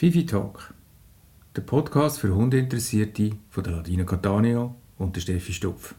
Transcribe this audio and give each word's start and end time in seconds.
Fifi 0.00 0.24
Talk, 0.24 0.72
der 1.54 1.60
Podcast 1.60 2.20
für 2.20 2.34
Hundeinteressierte 2.34 3.32
von 3.50 3.62
der 3.62 3.74
Ladina 3.74 4.04
Catania 4.04 4.74
und 4.96 5.14
der 5.14 5.20
Steffi 5.20 5.52
Stupf. 5.52 5.94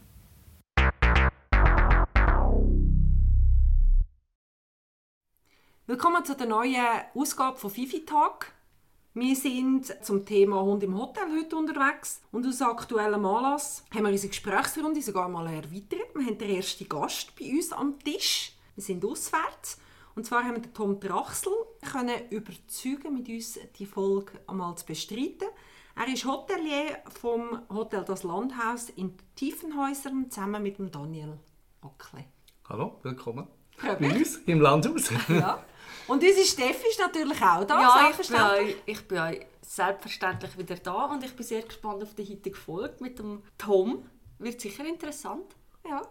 Willkommen 5.86 6.24
zu 6.24 6.34
der 6.34 6.48
neuen 6.48 6.74
Ausgabe 7.14 7.56
von 7.58 7.70
Fifi 7.70 8.04
Talk. 8.04 8.46
Wir 9.14 9.36
sind 9.36 9.94
zum 10.04 10.26
Thema 10.26 10.62
Hund 10.62 10.82
im 10.82 10.98
Hotel 10.98 11.22
heute 11.38 11.54
unterwegs 11.54 12.22
und 12.32 12.44
aus 12.44 12.60
aktuellem 12.60 13.24
Anlass 13.24 13.84
haben 13.94 14.02
wir 14.02 14.10
unsere 14.10 14.30
Gesprächsrunde 14.30 15.00
sogar 15.00 15.28
mal 15.28 15.46
erweitert. 15.46 16.12
Wir 16.16 16.26
haben 16.26 16.38
den 16.38 16.56
ersten 16.56 16.88
Gast 16.88 17.38
bei 17.38 17.52
uns 17.52 17.72
am 17.72 18.00
Tisch. 18.00 18.52
Wir 18.74 18.82
sind 18.82 19.04
auswärts 19.04 19.78
und 20.14 20.26
zwar 20.26 20.44
haben 20.44 20.56
wir 20.56 20.62
den 20.62 20.74
Tom 20.74 21.00
Drachsel 21.00 21.52
können 21.90 22.28
überzeugen, 22.30 23.14
mit 23.14 23.28
uns 23.28 23.58
die 23.78 23.86
Folge 23.86 24.32
einmal 24.46 24.76
zu 24.76 24.86
bestreiten. 24.86 25.48
Er 25.94 26.08
ist 26.08 26.24
Hotelier 26.24 26.98
vom 27.20 27.62
Hotel 27.68 28.04
Das 28.04 28.22
Landhaus 28.22 28.88
in 28.90 29.14
Tiefenhäusern 29.34 30.30
zusammen 30.30 30.62
mit 30.62 30.78
dem 30.78 30.90
Daniel 30.90 31.38
Ockle. 31.82 32.24
Hallo, 32.68 32.98
willkommen 33.02 33.46
bei 33.82 34.14
uns 34.18 34.36
im 34.46 34.60
Landhaus. 34.60 35.10
Ja. 35.28 35.62
Und 36.08 36.22
unsere 36.22 36.46
Steffi 36.46 36.88
ist 36.88 36.98
natürlich 36.98 37.40
auch 37.42 37.64
da, 37.64 37.80
Ja, 37.80 37.88
ich 38.10 38.16
bin, 38.16 38.24
selbstverständlich. 38.26 38.76
euch, 38.76 38.82
ich 38.86 39.08
bin 39.08 39.18
euch 39.18 39.46
selbstverständlich 39.60 40.58
wieder 40.58 40.76
da 40.76 41.04
und 41.06 41.24
ich 41.24 41.34
bin 41.34 41.44
sehr 41.46 41.62
gespannt 41.62 42.02
auf 42.02 42.14
die 42.14 42.24
heutige 42.24 42.56
Folge 42.56 42.96
mit 43.00 43.18
dem 43.18 43.42
Tom. 43.58 44.08
Wird 44.38 44.60
sicher 44.60 44.84
interessant. 44.84 45.54
Ja. 45.88 46.02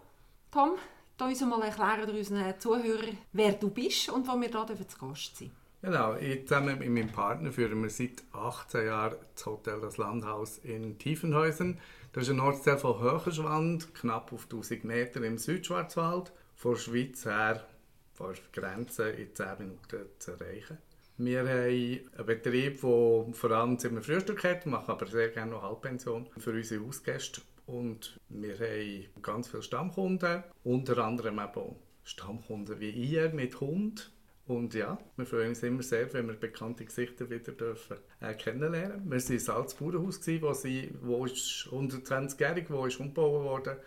Tom, 0.52 0.76
uns 1.22 1.42
mal 1.42 1.62
erklären 1.62 2.10
unseren 2.10 2.60
Zuhörern, 2.60 3.18
wer 3.34 3.54
du 3.54 3.70
bist 3.70 4.10
und 4.10 4.28
wo 4.28 4.40
wir 4.40 4.50
da 4.50 4.66
zu 4.66 4.98
Gast 4.98 5.38
sind. 5.38 5.52
Genau, 5.82 6.16
ich 6.16 6.48
zusammen 6.48 6.78
mit 6.78 6.90
meinem 6.90 7.12
Partner 7.12 7.52
führen 7.52 7.82
wir 7.82 7.90
seit 7.90 8.24
18 8.34 8.86
Jahren 8.86 9.16
das 9.34 9.46
Hotel 9.48 9.82
Das 9.82 9.98
Landhaus 9.98 10.60
in 10.60 11.00
Tiefenhäusern. 11.00 11.80
Das 12.14 12.24
ist 12.24 12.30
ein 12.30 12.40
Ortsteil 12.40 12.78
von 12.78 13.00
Höcherschwand, 13.00 13.96
knapp 13.96 14.32
auf 14.32 14.44
1000 14.44 14.84
Meter 14.84 15.24
im 15.24 15.40
Südschwarzwald. 15.40 16.34
Von 16.56 16.74
der 16.74 16.80
Schweiz 16.80 17.26
her, 17.26 17.66
von 18.14 18.36
der 18.36 18.62
Grenze 18.62 19.10
in 19.10 19.34
10 19.34 19.48
Minuten 19.58 20.06
zu 20.20 20.32
erreichen. 20.32 20.78
Wir 21.24 21.42
haben 21.42 21.50
einen 21.50 22.26
Betrieb, 22.26 22.82
der 22.82 23.26
vor 23.34 23.52
allem 23.52 23.78
Zimmer 23.78 24.02
Frühstück 24.02 24.44
hat, 24.44 24.66
machen 24.66 24.90
aber 24.90 25.06
sehr 25.06 25.30
gerne 25.30 25.52
noch 25.52 25.62
Halbpension 25.62 26.28
für 26.40 26.50
unsere 26.50 26.84
Hausgäste. 26.84 27.42
Und 27.68 28.20
wir 28.28 28.56
haben 28.56 29.22
ganz 29.22 29.48
viele 29.48 29.62
Stammkunden, 29.62 30.44
unter 30.64 30.98
anderem 30.98 31.38
auch 31.38 31.76
Stammkunden 32.04 32.80
wie 32.80 32.90
ihr 32.90 33.30
mit 33.30 33.62
Hund. 33.62 34.12
Und 34.48 34.74
ja, 34.74 34.98
wir 35.16 35.28
freuen 35.28 35.50
uns 35.50 35.62
immer 35.62 35.84
sehr, 35.84 36.12
wenn 36.12 36.26
wir 36.26 36.34
bekannte 36.34 36.86
Gesichter 36.86 37.30
wieder 37.30 37.52
dürfen, 37.52 37.98
äh, 38.20 38.34
kennenlernen 38.34 39.04
Wir 39.06 39.12
waren 39.12 39.40
Salzburgenhaus, 39.40 40.22
gewesen, 40.22 40.42
wo, 40.42 40.54
sie, 40.54 40.92
wo 41.02 41.26
ist 41.26 41.70
120-jährig, 41.72 42.66
wo 42.70 42.88
ist 42.88 43.00
umgebaut 43.00 43.44
worden. 43.44 43.78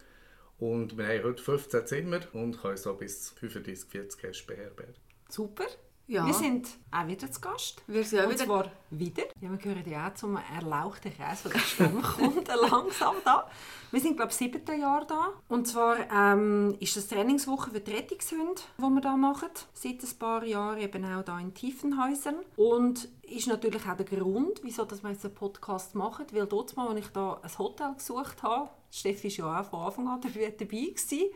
Und 0.59 0.97
wir 0.97 1.09
haben 1.09 1.25
heute 1.25 1.43
15 1.43 1.85
Zimmer 1.85 2.21
und 2.33 2.63
können 2.63 2.77
so 2.77 2.95
bis 2.95 3.31
35, 3.31 3.91
40 3.91 4.23
Gäste 4.23 4.47
beherbergen. 4.47 4.95
Super. 5.29 5.67
Ja. 6.07 6.27
Wir 6.27 6.35
sind 6.35 6.69
auch 6.91 7.07
wieder 7.07 7.31
zu 7.33 7.41
Gast. 7.41 7.83
Wir 7.87 8.05
sind 8.05 8.21
auch 8.21 8.31
wieder- 8.31 8.45
zwar 8.45 8.71
wieder. 8.91 9.23
Ja, 9.41 9.51
wir 9.51 9.57
gehören 9.57 9.89
ja 9.89 10.09
auch 10.09 10.15
zum 10.15 10.39
erlauchten 10.55 11.11
von 11.13 11.51
der 11.51 11.59
Stammkunden 11.59 12.45
langsam 12.71 13.15
da. 13.25 13.49
Wir 13.91 14.01
sind, 14.01 14.17
glaube 14.17 14.31
ich, 14.31 14.37
siebten 14.37 14.79
Jahr 14.81 15.07
da. 15.07 15.29
Und 15.49 15.67
zwar 15.67 15.97
ähm, 16.13 16.77
ist 16.79 16.95
das 16.97 17.07
Trainingswoche 17.07 17.71
für 17.71 17.81
die 17.81 17.93
Rettungshunde, 17.93 18.61
die 18.77 18.83
wir 18.83 19.01
da 19.01 19.17
machen. 19.17 19.49
Seit 19.73 20.03
ein 20.03 20.19
paar 20.19 20.45
Jahren 20.45 20.79
eben 20.79 21.05
auch 21.07 21.23
da 21.25 21.39
in 21.41 21.55
Tiefenhäusern. 21.55 22.37
Und 22.57 23.09
ist 23.23 23.47
natürlich 23.47 23.87
auch 23.89 23.97
der 23.97 24.05
Grund, 24.05 24.61
wieso 24.63 24.85
dass 24.85 25.03
wir 25.03 25.11
jetzt 25.11 25.25
einen 25.25 25.35
Podcast 25.35 25.95
machen. 25.95 26.27
Weil 26.33 26.47
dort 26.47 26.77
mal, 26.77 26.89
als 26.89 26.99
ich 27.01 27.09
da 27.13 27.41
ein 27.43 27.59
Hotel 27.59 27.95
gesucht 27.95 28.43
habe, 28.43 28.69
Steffi 28.91 29.39
war 29.43 29.55
ja 29.55 29.61
auch 29.63 29.71
von 29.71 29.81
Anfang 29.81 30.09
an 30.09 30.21
dabei 30.21 30.51
gewesen, 30.51 31.31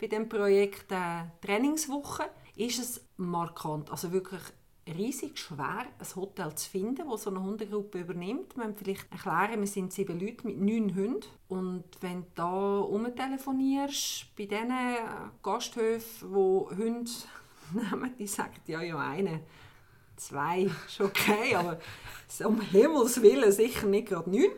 bei 0.00 0.06
dem 0.06 0.28
Projekt 0.28 0.90
äh, 0.92 1.24
Trainingswoche, 1.44 2.24
ist 2.56 2.78
es 2.78 3.00
markant. 3.16 3.90
Also 3.90 4.12
wirklich 4.12 4.40
riesig 4.86 5.38
schwer, 5.38 5.86
ein 5.98 6.16
Hotel 6.16 6.54
zu 6.54 6.68
finden, 6.68 7.08
das 7.08 7.22
so 7.22 7.30
eine 7.30 7.42
Hundegruppe 7.42 8.00
übernimmt. 8.00 8.56
Müssen 8.56 8.74
vielleicht 8.74 9.10
erklären, 9.12 9.60
wir 9.60 9.66
sind 9.66 9.92
sieben 9.92 10.18
Leute 10.18 10.46
mit 10.46 10.60
neun 10.60 10.94
Hunden. 10.94 11.26
Und 11.48 11.84
wenn 12.00 12.22
du 12.22 12.28
da 12.34 12.78
umtelefonierst, 12.80 14.36
bei 14.36 14.46
diesen 14.46 14.72
Gasthöfen, 15.42 16.32
wo 16.32 16.70
Hunde 16.70 17.10
nehmen, 17.72 18.14
die 18.18 18.26
sagen, 18.26 18.60
ja, 18.66 18.82
ja, 18.82 18.98
eine, 18.98 19.40
zwei, 20.16 20.70
ist 20.86 21.00
okay, 21.00 21.54
aber 21.56 21.78
um 22.44 22.60
Himmels 22.60 23.22
Willen 23.22 23.52
sicher 23.52 23.86
nicht 23.86 24.08
gerade 24.08 24.30
neun. 24.30 24.50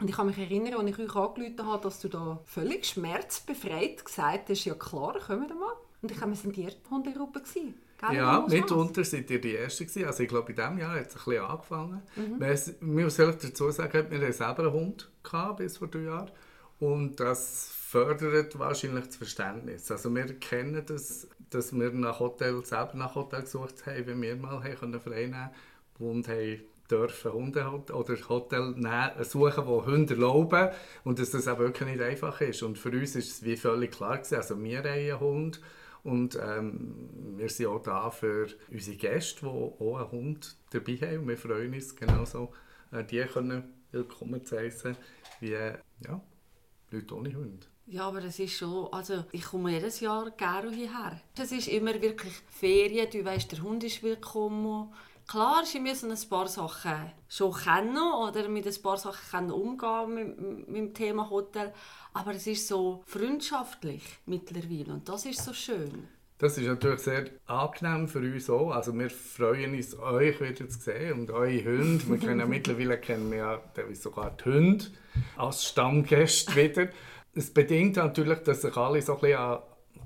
Und 0.00 0.10
ich 0.10 0.16
kann 0.16 0.26
mich 0.26 0.38
erinnern, 0.38 0.74
als 0.74 0.90
ich 0.90 0.98
euch 0.98 1.16
angerufen 1.16 1.66
habe, 1.66 1.82
dass 1.82 2.00
du 2.00 2.08
da 2.08 2.40
völlig 2.44 2.84
schmerzbefreit 2.84 4.04
gesagt 4.04 4.50
hast, 4.50 4.64
ja 4.64 4.74
klar, 4.74 5.18
kommen 5.18 5.48
wir 5.48 5.54
mal. 5.56 5.72
Und 6.00 6.10
ich 6.10 6.16
glaube, 6.16 6.32
wir 6.32 6.36
sind 6.36 6.56
die 6.56 6.62
erste 6.62 6.90
Hundegruppe. 6.90 7.40
gewesen. 7.40 7.74
Gell, 8.00 8.16
Ja, 8.16 8.46
mitunter 8.48 9.02
seid 9.02 9.28
ihr 9.30 9.40
die 9.40 9.54
Erste 9.54 9.84
gewesen. 9.84 10.06
Also 10.06 10.22
ich 10.22 10.28
glaube, 10.28 10.50
in 10.50 10.56
diesem 10.56 10.78
Jahr 10.78 10.94
hat 10.94 11.08
es 11.08 11.16
ein 11.16 11.24
bisschen 11.24 11.44
angefangen. 11.44 12.02
Mhm. 12.14 12.40
Wir, 12.40 12.52
ich 12.52 12.80
muss 12.80 13.18
ehrlich 13.18 13.36
dazu 13.38 13.70
sagen, 13.70 14.10
wir 14.10 14.20
hatten 14.20 14.32
selber 14.32 14.62
einen 14.62 14.72
Hund 14.72 15.10
gehabt, 15.24 15.58
bis 15.58 15.78
vor 15.78 15.88
drei 15.88 16.02
Jahren. 16.02 16.30
Und 16.78 17.18
das 17.18 17.70
fördert 17.72 18.56
wahrscheinlich 18.58 19.06
das 19.06 19.16
Verständnis. 19.16 19.90
Also 19.90 20.14
wir 20.14 20.26
kennen 20.38 20.80
das, 20.86 21.26
dass 21.50 21.72
wir 21.72 21.90
nach 21.90 22.20
Hotel, 22.20 22.64
selber 22.64 22.92
nach 22.94 23.16
Hotel 23.16 23.42
gesucht 23.42 23.84
haben, 23.86 24.06
wenn 24.06 24.22
wir 24.22 24.36
mal 24.36 24.62
haben 24.62 24.76
können 24.76 25.00
frei 25.00 25.26
nehmen 25.26 25.50
und 25.98 26.28
haben 26.28 26.60
dürfen 26.88 27.32
Hunde 27.32 27.66
oder 27.92 28.16
Hotel 28.28 28.74
nehmen, 28.76 29.24
suchen, 29.24 29.66
wo 29.66 29.84
Hunde 29.84 30.14
erlauben 30.14 30.68
und 31.04 31.18
dass 31.18 31.30
das 31.30 31.48
auch 31.48 31.58
wirklich 31.58 31.88
nicht 31.88 32.00
einfach 32.00 32.40
ist. 32.40 32.62
Und 32.62 32.78
für 32.78 32.90
uns 32.90 33.16
ist 33.16 33.30
es 33.30 33.42
wie 33.42 33.56
völlig 33.56 33.90
klar 33.90 34.18
gewesen. 34.18 34.36
Also 34.36 34.62
wir 34.62 34.78
haben 34.78 34.86
einen 34.86 35.20
Hund 35.20 35.60
und 36.08 36.38
ähm, 36.42 37.36
wir 37.36 37.48
sind 37.48 37.66
auch 37.66 37.82
da 37.82 38.10
für 38.10 38.48
unsere 38.70 38.96
Gäste, 38.96 39.42
die 39.42 39.46
auch 39.46 39.98
einen 39.98 40.10
Hund 40.10 40.56
dabei 40.70 40.96
haben. 40.96 41.18
Und 41.18 41.28
wir 41.28 41.36
freuen 41.36 41.74
uns 41.74 41.94
genauso, 41.94 42.52
äh, 42.92 43.04
die 43.04 43.20
können 43.22 43.64
willkommen 43.92 44.44
zu 44.44 44.58
heißen, 44.58 44.96
wie 45.40 45.52
ja, 45.52 45.78
Leute 46.90 47.14
ohne 47.14 47.34
Hund. 47.34 47.68
Ja, 47.86 48.08
aber 48.08 48.24
es 48.24 48.38
ist 48.38 48.56
schon, 48.56 48.92
also 48.92 49.24
ich 49.32 49.44
komme 49.44 49.70
jedes 49.70 50.00
Jahr 50.00 50.30
gerne 50.32 50.70
hierher. 50.70 51.20
Es 51.38 51.52
ist 51.52 51.68
immer 51.68 52.00
wirklich 52.00 52.34
Ferien, 52.48 53.10
du 53.10 53.24
weißt, 53.24 53.52
der 53.52 53.62
Hund 53.62 53.84
ist 53.84 54.02
willkommen. 54.02 54.92
Klar, 55.28 55.66
sie 55.66 55.78
müssen 55.78 56.10
ein 56.10 56.28
paar 56.30 56.48
Sachen 56.48 57.12
schon 57.28 57.52
kennen 57.52 57.98
oder 57.98 58.48
mit 58.48 58.66
ein 58.66 58.82
paar 58.82 58.96
Sachen 58.96 59.30
können 59.30 59.50
umgehen 59.50 60.14
mit, 60.14 60.68
mit 60.68 60.76
dem 60.76 60.94
Thema 60.94 61.28
Hotel. 61.28 61.74
Aber 62.14 62.30
es 62.34 62.46
ist 62.46 62.66
so 62.66 63.02
freundschaftlich 63.04 64.02
mittlerweile 64.24 64.94
und 64.94 65.06
das 65.06 65.26
ist 65.26 65.44
so 65.44 65.52
schön. 65.52 66.08
Das 66.38 66.56
ist 66.56 66.66
natürlich 66.66 67.00
sehr 67.00 67.26
angenehm 67.44 68.08
für 68.08 68.20
uns 68.20 68.48
auch. 68.48 68.70
Also 68.70 68.98
wir 68.98 69.10
freuen 69.10 69.74
uns, 69.74 69.98
euch 69.98 70.40
wieder 70.40 70.66
zu 70.66 70.78
sehen 70.78 71.20
und 71.20 71.30
eure 71.30 71.62
Hunde. 71.62 72.08
Wir 72.08 72.18
kennen 72.18 72.40
ja 72.40 72.46
mittlerweile 72.46 72.96
kennen 72.98 73.30
wir 73.30 73.36
ja 73.36 73.60
sogar 73.92 74.30
die 74.30 74.44
Hunde 74.44 74.86
als 75.36 75.66
Stammgäste 75.66 76.56
wieder. 76.56 76.88
Es 77.34 77.52
bedingt 77.52 77.96
natürlich, 77.96 78.38
dass 78.44 78.62
sich 78.62 78.74
alle 78.78 79.02
so 79.02 79.16
ein 79.16 79.20
bisschen 79.20 79.38
an, 79.38 79.58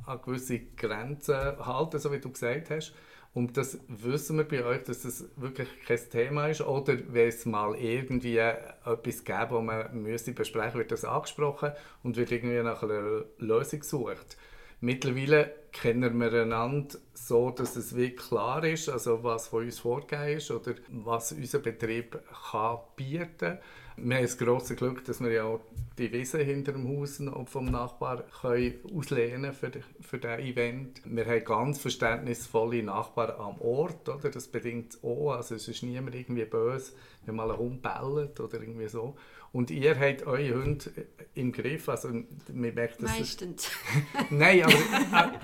an 0.05 0.21
gewisse 0.21 0.59
Grenzen 0.77 1.37
halten, 1.65 2.01
so 2.01 2.11
wie 2.11 2.19
du 2.19 2.31
gesagt 2.31 2.71
hast. 2.71 2.93
Und 3.35 3.57
das 3.57 3.79
wissen 3.89 4.37
wir 4.37 4.45
bei 4.45 4.63
euch, 4.65 4.83
dass 4.83 5.03
das 5.03 5.25
wirklich 5.37 5.69
kein 5.87 5.99
Thema 6.11 6.49
ist. 6.49 6.61
Oder 6.61 6.99
wenn 7.09 7.29
es 7.29 7.47
mal 7.47 7.75
irgendwie 7.77 8.37
etwas 8.37 9.25
gäbe, 9.25 9.49
das 9.51 9.63
man 9.63 10.03
müsste 10.03 10.33
besprechen 10.33 10.79
wird 10.79 10.93
das 10.93 11.05
angesprochen 11.05 11.73
und 12.03 12.17
wird 12.17 12.31
irgendwie 12.31 12.63
nach 12.63 12.83
einer 12.83 13.25
Lösung 13.39 13.81
gesucht. 13.81 14.37
Mittlerweile 14.81 15.55
kennen 15.71 16.19
wir 16.21 16.43
einander 16.43 16.99
so, 17.15 17.51
dass 17.51 17.77
es 17.77 17.97
wie 17.97 18.17
klar 18.17 18.65
ist, 18.65 18.89
also 18.89 19.23
was 19.23 19.49
von 19.49 19.65
uns 19.65 19.79
vorgegeben 19.79 20.37
ist 20.37 20.51
oder 20.51 20.75
was 20.89 21.33
unser 21.33 21.61
Betrieb 21.61 22.19
kann 22.51 22.79
bieten 22.97 23.39
kann. 23.39 23.59
Wir 24.05 24.17
haben 24.17 24.23
das 24.25 24.37
grosse 24.37 24.75
Glück, 24.75 25.05
dass 25.05 25.21
wir 25.21 25.31
ja 25.31 25.45
auch 25.45 25.61
die 25.97 26.13
Wiese 26.13 26.39
hinter 26.39 26.73
dem 26.73 26.89
Haus 26.89 27.21
noch 27.21 27.47
vom 27.49 27.67
Nachbar 27.67 28.25
können 28.41 28.75
auslehnen 28.93 29.53
für, 29.53 29.71
für 30.01 30.19
dieses 30.19 30.39
Event. 30.39 31.03
Wir 31.05 31.25
haben 31.25 31.45
ganz 31.45 31.79
verständnisvolle 31.79 32.83
Nachbarn 32.83 33.39
am 33.39 33.61
Ort, 33.61 34.09
oder? 34.09 34.31
das 34.31 34.49
bedingt 34.49 34.95
es 34.95 35.05
auch. 35.05 35.35
Also 35.35 35.55
es 35.55 35.69
ist 35.69 35.85
niemand 35.85 36.17
irgendwie 36.17 36.45
böse, 36.45 36.95
wenn 37.27 37.37
mal 37.37 37.51
ein 37.53 37.59
Hund 37.59 37.83
bellt 37.83 38.41
oder 38.41 38.61
irgendwie 38.61 38.89
so. 38.89 39.17
Und 39.53 39.71
ihr 39.71 39.97
habt 39.97 40.27
eure 40.27 40.55
Hunde 40.55 40.91
im 41.35 41.53
Griff, 41.53 41.89
also 41.89 42.09
man 42.09 42.27
merkt, 42.75 43.03
dass 43.03 43.19
Meistens. 43.19 43.71
Nein, 44.31 44.65
aber. 44.65 45.33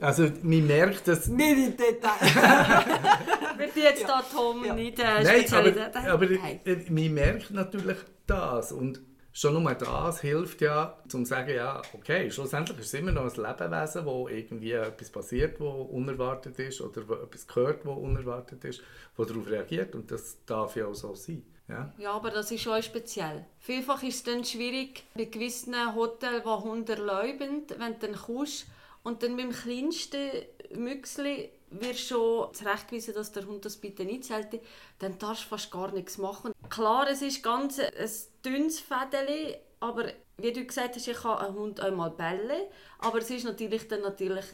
also, 0.00 0.28
man 0.42 0.66
merkt, 0.66 1.08
dass. 1.08 1.28
Nicht 1.28 1.58
in 1.58 1.76
Detail. 1.76 2.18
Wird 3.58 3.76
jetzt 3.76 4.08
da 4.08 4.22
Tom 4.22 4.64
Ja. 4.64 4.74
nicht 4.74 4.98
äh, 4.98 5.22
Nein, 5.22 5.26
Spezialität 5.38 5.96
aber, 5.96 6.10
aber 6.12 6.26
Nein. 6.26 6.60
äh, 6.64 6.76
man 6.90 7.14
merkt 7.14 7.50
natürlich 7.50 7.98
das. 8.26 8.72
Und 8.72 9.00
schon 9.32 9.60
nur 9.62 9.74
das 9.74 10.20
hilft 10.20 10.60
ja, 10.60 10.98
um 11.04 11.08
zu 11.10 11.24
sagen, 11.24 11.54
ja, 11.54 11.82
okay, 11.92 12.30
schlussendlich 12.30 12.78
ist 12.78 12.86
es 12.86 12.94
immer 12.94 13.12
noch 13.12 13.22
ein 13.24 13.42
Lebewesen, 13.42 14.04
wo 14.04 14.28
irgendwie 14.28 14.72
etwas 14.72 15.10
passiert, 15.10 15.60
wo 15.60 15.70
unerwartet 15.70 16.58
ist 16.58 16.80
oder 16.80 17.08
wo 17.08 17.14
etwas 17.14 17.46
gehört, 17.46 17.84
wo 17.84 17.92
unerwartet 17.92 18.64
ist, 18.64 18.82
wo 19.16 19.24
darauf 19.24 19.48
reagiert 19.48 19.94
und 19.94 20.10
das 20.10 20.38
darf 20.46 20.76
ja 20.76 20.86
auch 20.86 20.94
so 20.94 21.14
sein. 21.14 21.42
Ja. 21.68 21.92
ja, 21.98 22.12
aber 22.12 22.30
das 22.30 22.50
ist 22.50 22.62
schon 22.62 22.82
speziell. 22.82 23.44
Vielfach 23.58 24.02
ist 24.02 24.14
es 24.14 24.22
dann 24.22 24.42
schwierig 24.42 25.04
bei 25.14 25.24
gewissen 25.26 25.74
Hotels, 25.94 26.42
die 26.42 26.48
Hunde 26.48 26.92
erlauben, 26.94 27.64
wenn 27.76 27.98
du 27.98 28.06
dann 28.06 28.16
kommst 28.16 28.66
und 29.02 29.22
dann 29.22 29.36
mit 29.36 29.46
dem 29.46 29.52
kleinsten 29.52 30.30
Müchsli 30.74 31.50
wirst 31.70 32.08
schon 32.08 32.52
zurechtgewiesen, 32.54 33.14
dass 33.14 33.32
der 33.32 33.46
Hund 33.46 33.64
das 33.64 33.76
bitte 33.76 34.04
nicht 34.04 34.24
zählt, 34.24 34.60
dann 34.98 35.18
darfst 35.18 35.44
du 35.44 35.48
fast 35.48 35.70
gar 35.70 35.92
nichts 35.92 36.18
machen. 36.18 36.52
Klar, 36.70 37.08
es 37.10 37.22
ist 37.22 37.42
ganz 37.42 37.78
ein 37.78 38.10
dünnes 38.44 38.80
Fädeli, 38.80 39.56
aber 39.80 40.06
wie 40.38 40.52
du 40.52 40.64
gesagt 40.64 40.96
hast, 40.96 41.08
ich 41.08 41.16
kann 41.16 41.38
einen 41.38 41.54
Hund 41.54 41.80
einmal 41.80 42.10
bellen, 42.10 42.68
aber 42.98 43.18
es 43.18 43.30
ist 43.30 43.44
natürlich 43.44 43.86
dann 43.88 44.02
natürlich 44.02 44.46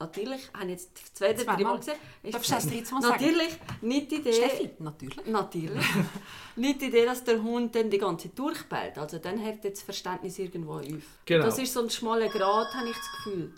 Natürlich, 0.00 0.50
habe 0.54 0.64
ich 0.64 0.70
jetzt 0.70 0.90
das 0.94 1.12
zweite, 1.12 1.44
dritte 1.44 1.62
Mal 1.62 1.76
gesehen. 1.76 1.98
Darfst 2.22 2.50
du 2.50 2.54
das 2.54 2.66
dritte 2.66 2.94
Mal 2.94 3.02
sagen? 3.02 3.14
Natürlich, 3.22 3.58
nicht 3.82 4.10
die 4.10 4.14
Idee... 4.16 4.32
Steffi, 4.32 4.70
natürlich. 4.78 5.26
Natürlich. 5.26 5.84
nicht 6.56 6.80
die 6.80 6.86
Idee, 6.86 7.04
dass 7.04 7.22
der 7.22 7.42
Hund 7.42 7.74
dann 7.74 7.90
die 7.90 7.98
ganze 7.98 8.28
Zeit 8.28 8.38
durchbellt. 8.38 8.96
Also 8.96 9.18
dann 9.18 9.44
hört 9.44 9.62
das 9.62 9.82
Verständnis 9.82 10.38
irgendwo 10.38 10.76
auf. 10.76 10.86
Genau. 11.26 11.44
Das 11.44 11.58
ist 11.58 11.74
so 11.74 11.82
ein 11.82 11.90
schmaler 11.90 12.28
Grad, 12.28 12.72
habe 12.72 12.88
ich 12.88 12.96
das 12.96 13.10
Gefühl. 13.12 13.52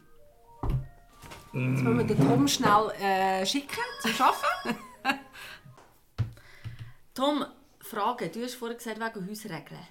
Jetzt 1.54 1.82
müssen 1.82 1.98
wir 1.98 2.04
den 2.04 2.18
Tom 2.18 2.48
schnell 2.48 2.90
äh, 2.98 3.44
schicken 3.44 3.68
zum 4.00 4.12
Arbeiten. 4.12 4.80
Tom, 7.14 7.44
Frage. 7.80 8.28
Du 8.28 8.42
hast 8.42 8.54
vorhin 8.54 8.78
gesagt, 8.78 8.98
wegen 8.98 9.28
Hausregeln. 9.28 9.86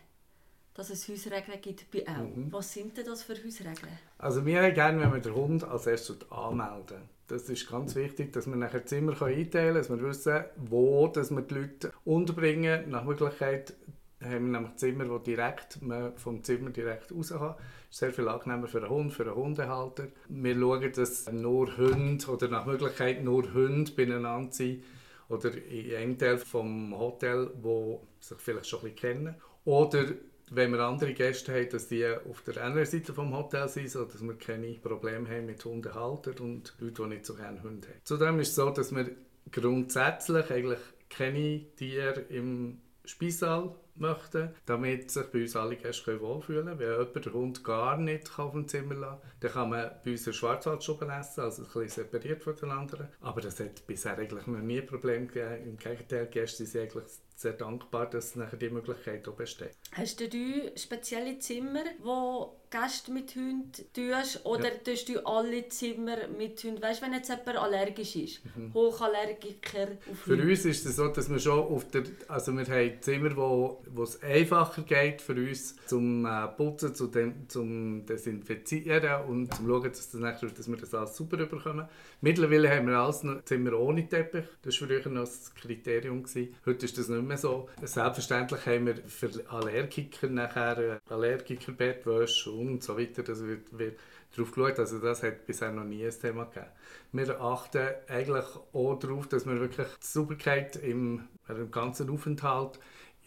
Dass 0.73 0.89
es 0.89 1.07
Hausregeln 1.07 1.61
gibt 1.61 1.91
bei 1.91 2.03
auch. 2.07 2.17
Mhm. 2.17 2.51
Was 2.51 2.73
sind 2.73 2.97
denn 2.97 3.05
das 3.05 3.21
für 3.21 3.33
Hausregeln? 3.33 3.99
Also 4.17 4.43
wir 4.43 4.63
haben 4.63 4.73
gerne, 4.73 5.01
wenn 5.01 5.13
wir 5.13 5.19
den 5.19 5.35
Hund 5.35 5.63
als 5.63 5.85
erstes 5.85 6.31
anmelden. 6.31 7.09
Das 7.27 7.47
ist 7.47 7.69
ganz 7.69 7.93
wichtig, 7.95 8.33
dass 8.33 8.47
wir 8.47 8.55
nachher 8.55 8.85
Zimmer 8.85 9.11
einteilen 9.21 9.51
können, 9.51 9.75
dass 9.75 9.89
wir 9.89 10.01
wissen, 10.01 10.43
wo 10.57 11.07
dass 11.09 11.29
wir 11.29 11.43
die 11.43 11.53
Leute 11.53 11.93
unterbringen. 12.03 12.89
Nach 12.89 13.03
Möglichkeit 13.03 13.75
haben 14.21 14.51
wir 14.51 14.59
nämlich 14.59 14.75
Zimmer, 14.75 15.09
wo 15.09 15.17
direkt 15.17 15.81
man 15.81 16.15
vom 16.17 16.43
Zimmer 16.43 16.69
direkt 16.69 17.11
raus 17.11 17.29
kann. 17.29 17.55
Ist 17.89 17.99
sehr 17.99 18.13
viel 18.13 18.27
angenehmer 18.27 18.67
für 18.67 18.79
einen 18.79 18.89
Hund, 18.89 19.13
für 19.13 19.23
einen 19.23 19.35
Hundehalter. 19.35 20.07
Wir 20.29 20.55
schauen, 20.55 20.91
dass 20.93 21.31
nur 21.31 21.77
Hunde 21.77 22.27
oder 22.27 22.47
nach 22.47 22.65
Möglichkeit 22.65 23.23
nur 23.23 23.53
Hunde 23.53 23.91
beieinander 23.91 24.51
sind 24.51 24.83
oder 25.29 25.51
in 25.55 25.95
einem 25.95 26.17
Teil 26.17 26.37
vom 26.37 26.97
Hotel, 26.97 27.51
wo 27.61 28.05
sich 28.19 28.37
vielleicht 28.37 28.67
schon 28.67 28.79
ein 28.79 28.93
bisschen 28.93 29.15
kennen. 29.15 29.35
Oder 29.65 30.05
wenn 30.51 30.71
wir 30.71 30.81
andere 30.81 31.13
Gäste 31.13 31.53
haben, 31.53 31.69
dass 31.69 31.87
die 31.87 32.05
auf 32.05 32.41
der 32.41 32.63
anderen 32.63 32.85
Seite 32.85 33.13
vom 33.13 33.35
Hotel 33.35 33.69
sind, 33.69 33.89
sodass 33.89 34.21
wir 34.21 34.33
keine 34.35 34.73
Probleme 34.73 35.29
haben 35.29 35.45
mit 35.45 35.63
Hundehaltern 35.63 36.37
und 36.39 36.75
Leuten, 36.79 37.03
die 37.03 37.15
nicht 37.15 37.25
so 37.25 37.35
gerne 37.35 37.63
Hunde 37.63 37.87
haben. 37.87 38.01
Zudem 38.03 38.39
ist 38.39 38.49
es 38.49 38.55
so, 38.55 38.69
dass 38.69 38.93
wir 38.93 39.09
grundsätzlich 39.49 40.51
eigentlich 40.51 40.79
keine 41.09 41.65
Tiere 41.75 42.21
im 42.29 42.79
Speisaal 43.05 43.75
möchten, 43.95 44.49
damit 44.65 45.11
sich 45.11 45.25
bei 45.27 45.41
uns 45.41 45.55
alle 45.55 45.75
Gäste 45.75 46.19
wohlfühlen 46.21 46.65
können. 46.65 46.79
Wenn 46.79 46.91
jemand 46.91 47.25
den 47.25 47.33
Hund 47.33 47.63
gar 47.63 47.97
nicht 47.97 48.39
auf 48.39 48.51
dem 48.51 48.67
Zimmer 48.67 48.95
lassen 48.95 49.21
kann, 49.21 49.31
dann 49.39 49.51
kann 49.51 49.69
man 49.69 49.91
bei 50.03 50.11
uns 50.11 50.25
eine 50.25 50.33
Schwarzwaldstube 50.33 51.05
essen, 51.07 51.41
also 51.41 51.63
ein 51.63 51.67
bisschen 51.67 52.03
separiert 52.03 52.43
von 52.43 52.55
den 52.55 52.71
anderen. 52.71 53.07
Aber 53.21 53.41
das 53.41 53.59
hat 53.59 53.85
bisher 53.87 54.17
eigentlich 54.17 54.47
noch 54.47 54.59
nie 54.59 54.81
ein 54.81 54.85
Problem 54.85 55.27
gegeben. 55.27 55.63
Im 55.65 55.77
Gegenteil, 55.77 56.25
die 56.27 56.31
Gäste 56.31 56.65
sind 56.65 56.81
eigentlich 56.81 57.05
sehr 57.35 57.53
dankbar, 57.53 58.09
dass 58.09 58.35
nachher 58.35 58.57
die 58.57 58.69
Möglichkeit 58.69 59.27
auch 59.27 59.33
besteht. 59.33 59.75
Hast 59.93 60.19
du 60.19 60.71
spezielle 60.75 61.39
Zimmer, 61.39 61.83
wo 61.99 62.60
Gäste 62.71 63.11
mit 63.11 63.35
Hunden 63.35 63.71
tust 63.93 64.45
oder 64.45 64.69
ja. 64.69 64.77
tust 64.83 65.09
du 65.09 65.25
alle 65.25 65.67
Zimmer 65.67 66.15
mit 66.37 66.63
Hunden? 66.63 66.81
Weißt 66.81 67.01
du, 67.01 67.05
wenn 67.05 67.13
jetzt 67.13 67.29
jemand 67.29 67.57
allergisch 67.57 68.15
ist, 68.15 68.41
mhm. 68.55 68.73
Hochallergiker 68.73 69.89
auf 70.09 70.17
Für 70.19 70.31
Hunde. 70.31 70.49
uns 70.49 70.63
ist 70.63 70.85
es 70.85 70.95
so, 70.95 71.09
dass 71.09 71.29
wir 71.29 71.39
schon 71.39 71.59
auf 71.59 71.85
der, 71.89 72.03
also 72.29 72.53
wir 72.53 72.65
haben 72.65 73.01
Zimmer, 73.01 73.35
wo, 73.35 73.83
wo 73.93 74.03
es 74.03 74.21
einfacher 74.23 74.83
geht 74.83 75.21
für 75.21 75.33
uns 75.33 75.75
zum 75.85 76.25
äh, 76.25 76.47
Putzen, 76.47 76.95
zu 76.95 77.07
dem, 77.07 77.49
zum 77.49 78.05
Desinfizieren 78.05 79.25
und 79.25 79.53
zum 79.53 79.67
Schauen, 79.67 79.83
dass, 79.83 80.09
das 80.09 80.21
nachher, 80.21 80.49
dass 80.49 80.69
wir 80.69 80.77
das 80.77 80.93
alles 80.93 81.17
super 81.17 81.37
bekommen. 81.37 81.87
Mittlerweile 82.21 82.69
haben 82.69 82.87
wir 82.87 82.97
alles 82.97 83.23
noch 83.23 83.43
Zimmer 83.43 83.77
ohne 83.77 84.07
Teppich. 84.07 84.45
Das 84.61 84.79
war 84.79 84.87
früher 84.87 85.09
noch 85.09 85.21
das 85.25 85.53
Kriterium. 85.55 86.23
Gewesen. 86.23 86.55
Heute 86.65 86.85
ist 86.85 86.97
das 86.97 87.09
nicht 87.09 87.23
mehr 87.23 87.37
so. 87.37 87.67
Selbstverständlich 87.81 88.65
haben 88.65 88.85
wir 88.85 88.95
für 88.95 89.29
Allergiker 89.49 90.29
nachher 90.29 90.77
äh, 90.77 90.99
Allergikerbettwäsche 91.09 92.60
und 92.67 92.83
so 92.83 92.97
weiter. 92.97 93.23
Das 93.23 93.43
wird, 93.43 93.77
wird 93.77 93.99
darauf 94.35 94.51
geschaut. 94.51 94.79
Also 94.79 94.99
das 94.99 95.23
hat 95.23 95.45
bisher 95.45 95.71
noch 95.71 95.83
nie 95.83 96.05
ein 96.05 96.11
Thema 96.11 96.45
gegeben. 96.45 96.67
Wir 97.11 97.41
achten 97.41 97.87
eigentlich 98.07 98.45
auch 98.73 98.95
darauf, 98.99 99.27
dass 99.27 99.45
wir 99.45 99.59
wirklich 99.59 99.87
die 99.87 100.07
Sauberkeit 100.07 100.75
im, 100.77 101.27
im 101.47 101.71
ganzen 101.71 102.09
Aufenthalt 102.09 102.79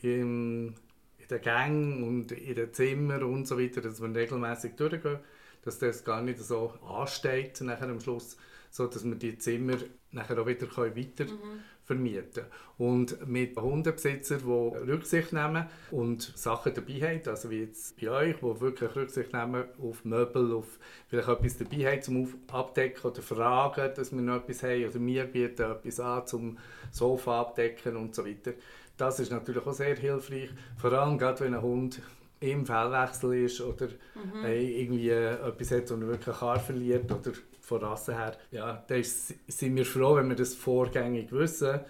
im, 0.02 0.74
in 1.18 1.28
den 1.28 1.40
Gängen 1.40 2.02
und 2.02 2.32
in 2.32 2.54
den 2.54 2.72
Zimmern 2.72 3.22
und 3.22 3.46
so 3.46 3.58
weiter, 3.58 3.80
dass 3.80 4.00
wir 4.00 4.14
regelmäßig 4.14 4.76
durchgehen, 4.76 5.18
dass 5.62 5.78
das 5.78 6.04
gar 6.04 6.22
nicht 6.22 6.38
so 6.38 6.74
ansteht 6.86 7.60
nachher 7.62 7.88
am 7.88 8.00
Schluss, 8.00 8.36
so 8.70 8.86
dass 8.86 9.04
wir 9.04 9.14
die 9.14 9.38
Zimmer 9.38 9.76
nachher 10.10 10.38
auch 10.38 10.46
wieder 10.46 10.68
weiter 10.76 11.24
mhm 11.24 11.62
vermieten. 11.84 12.44
Und 12.78 13.26
mit 13.28 13.56
Hundebesitzern, 13.56 14.40
die 14.40 14.90
Rücksicht 14.90 15.32
nehmen 15.32 15.66
und 15.90 16.22
Sachen 16.36 16.74
dabei 16.74 16.94
haben, 16.94 17.28
also 17.28 17.50
wie 17.50 17.60
jetzt 17.60 18.00
bei 18.00 18.10
euch, 18.10 18.36
die 18.36 18.60
wirklich 18.60 18.96
Rücksicht 18.96 19.32
nehmen 19.32 19.64
auf 19.80 20.04
Möbel, 20.04 20.52
auf 20.54 20.78
vielleicht 21.08 21.28
etwas 21.28 21.58
dabei 21.58 21.92
haben 21.92 22.02
zum 22.02 22.34
Abdecken 22.50 23.10
oder 23.10 23.22
fragen, 23.22 23.92
dass 23.94 24.12
wir 24.12 24.22
noch 24.22 24.36
etwas 24.36 24.62
haben 24.62 24.88
oder 24.88 25.00
wir 25.00 25.24
bieten 25.24 25.70
etwas 25.70 26.00
an 26.00 26.26
zum 26.26 26.58
Sofa 26.90 27.40
abdecken 27.40 27.96
und 27.96 28.14
so 28.14 28.26
weiter. 28.26 28.52
Das 28.96 29.20
ist 29.20 29.30
natürlich 29.30 29.66
auch 29.66 29.72
sehr 29.72 29.96
hilfreich, 29.96 30.50
vor 30.76 30.92
allem 30.92 31.18
gerade 31.18 31.40
wenn 31.40 31.54
ein 31.54 31.62
Hund 31.62 32.00
im 32.40 32.66
Fellwechsel 32.66 33.44
ist 33.44 33.60
oder 33.60 33.86
mhm. 33.86 34.44
irgendwie 34.44 35.10
etwas 35.10 35.70
hat, 35.70 35.90
und 35.90 36.06
wirklich 36.06 36.40
Haar 36.40 36.60
verliert 36.60 37.10
oder 37.10 37.32
von 37.64 37.82
Rasse 37.82 38.14
her, 38.14 38.36
ja, 38.50 38.84
dann 38.86 39.02
sind 39.02 39.76
wir 39.76 39.86
froh, 39.86 40.16
wenn 40.16 40.28
wir 40.28 40.36
das 40.36 40.54
vorgängig 40.54 41.32
wissen, 41.32 41.80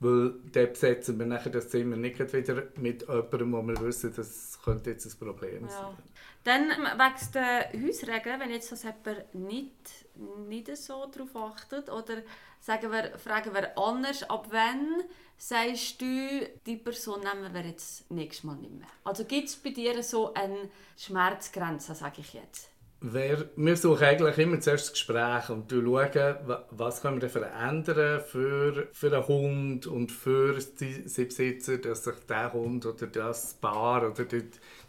weil 0.00 0.34
dann 0.52 0.68
besetzen 0.68 1.18
wir 1.18 1.26
nachher 1.26 1.50
das 1.50 1.68
Zimmer 1.70 1.96
nicht 1.96 2.18
wieder 2.32 2.64
mit 2.76 3.02
jemandem, 3.02 3.52
wo 3.52 3.62
wir 3.62 3.80
wissen, 3.80 4.12
das 4.14 4.58
könnte 4.62 4.90
jetzt 4.90 5.06
ein 5.06 5.18
Problem 5.18 5.68
sein. 5.68 5.80
Ja. 5.80 5.96
Dann 6.44 6.70
wegen 6.70 7.32
den 7.34 7.88
Hausregeln, 7.88 8.40
wenn 8.40 8.50
jetzt 8.50 8.72
das 8.72 8.82
jemand 8.82 9.34
nicht, 9.34 10.06
nicht 10.48 10.76
so 10.76 11.06
darauf 11.06 11.36
achtet 11.36 11.88
oder 11.88 12.16
sagen 12.60 12.90
wir, 12.90 13.16
fragen 13.18 13.54
wir 13.54 13.78
anders, 13.78 14.28
ab 14.28 14.48
wann 14.50 15.04
sagst 15.38 16.00
du, 16.00 16.48
die 16.66 16.76
Person 16.76 17.20
nehmen 17.20 17.54
wir 17.54 17.64
jetzt 17.64 18.10
nächstes 18.10 18.44
Mal 18.44 18.56
nicht 18.56 18.72
mehr? 18.72 18.88
Also 19.04 19.24
gibt 19.24 19.48
es 19.48 19.56
bei 19.56 19.70
dir 19.70 20.02
so 20.02 20.34
eine 20.34 20.68
Schmerzgrenze, 20.96 21.94
sage 21.94 22.20
ich 22.20 22.34
jetzt? 22.34 22.71
Wer, 23.04 23.46
wir 23.56 23.76
suchen 23.76 24.04
eigentlich 24.04 24.38
immer 24.38 24.60
zuerst 24.60 24.84
das 24.84 24.92
Gespräch 24.92 25.48
und 25.50 25.68
schauen, 25.68 26.36
was 26.70 27.02
können 27.02 27.20
wir 27.20 27.28
verändern 27.28 28.20
für, 28.20 28.86
für 28.92 29.12
einen 29.12 29.26
Hund 29.26 29.88
und 29.88 30.12
für 30.12 30.56
die 30.78 31.02
Besitzer, 31.24 31.78
dass 31.78 32.04
sich 32.04 32.14
der 32.28 32.52
Hund 32.52 32.86
oder 32.86 33.08
das 33.08 33.54
Paar 33.54 34.08
oder 34.08 34.24
die, 34.24 34.44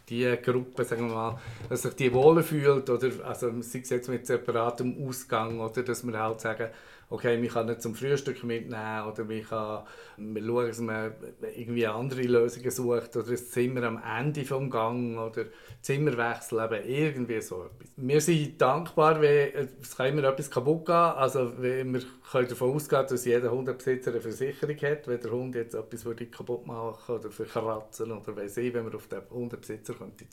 die 0.08 0.36
Gruppe, 0.40 0.84
sagen 0.84 1.08
wir 1.08 1.14
mal, 1.14 1.40
dass 1.68 1.82
sich 1.82 1.94
die 1.94 2.14
wohler 2.14 2.44
fühlt 2.44 2.88
oder 2.88 3.10
also 3.24 3.50
sei 3.62 3.80
es 3.80 3.90
jetzt 3.90 4.08
mit 4.08 4.28
separatem 4.28 4.96
Ausgang 5.04 5.58
oder 5.58 5.82
dass 5.82 6.06
wir 6.06 6.16
halt 6.16 6.40
sagen, 6.40 6.68
okay, 7.14 7.38
man 7.38 7.48
kann 7.48 7.66
nicht 7.66 7.82
zum 7.82 7.94
Frühstück 7.94 8.42
mitnehmen 8.42 9.04
oder 9.06 9.24
man 9.24 9.42
kann 9.42 9.84
man 10.16 10.46
schauen, 10.46 10.66
dass 10.66 10.80
man 10.80 11.12
irgendwie 11.56 11.86
andere 11.86 12.22
Lösungen 12.22 12.70
sucht 12.70 13.16
oder 13.16 13.30
ein 13.30 13.36
Zimmer 13.36 13.82
am 13.84 14.02
Ende 14.02 14.42
des 14.42 14.70
Gang 14.70 15.18
oder 15.18 15.46
Zimmerwechsel, 15.80 16.64
eben 16.64 16.88
irgendwie 16.88 17.40
so 17.40 17.64
etwas. 17.64 17.88
Wir 17.96 18.20
sind 18.20 18.60
dankbar, 18.60 19.20
wenn 19.20 19.68
es 19.80 19.96
kann 19.96 20.06
immer 20.06 20.24
etwas 20.24 20.50
kaputt 20.50 20.86
gehen 20.86 20.94
also 20.94 21.52
wenn 21.58 21.94
wir 21.94 22.02
können 22.30 22.48
davon 22.48 22.74
ausgehen, 22.74 23.06
dass 23.08 23.24
jeder 23.24 23.50
Hundebesitzer 23.50 24.10
eine 24.10 24.20
Versicherung 24.20 24.76
hat, 24.76 25.08
wenn 25.08 25.20
der 25.20 25.30
Hund 25.30 25.54
jetzt 25.54 25.74
etwas 25.74 26.04
würde 26.04 26.26
kaputt 26.26 26.66
machen 26.66 27.14
oder 27.16 27.30
verkratzen 27.30 28.12
oder 28.12 28.36
weiss 28.36 28.56
ich, 28.56 28.74
wenn 28.74 28.84
man 28.84 28.94
auf 28.94 29.06
den 29.06 29.22
Hundebesitzer 29.30 29.94
könnte 29.94 30.26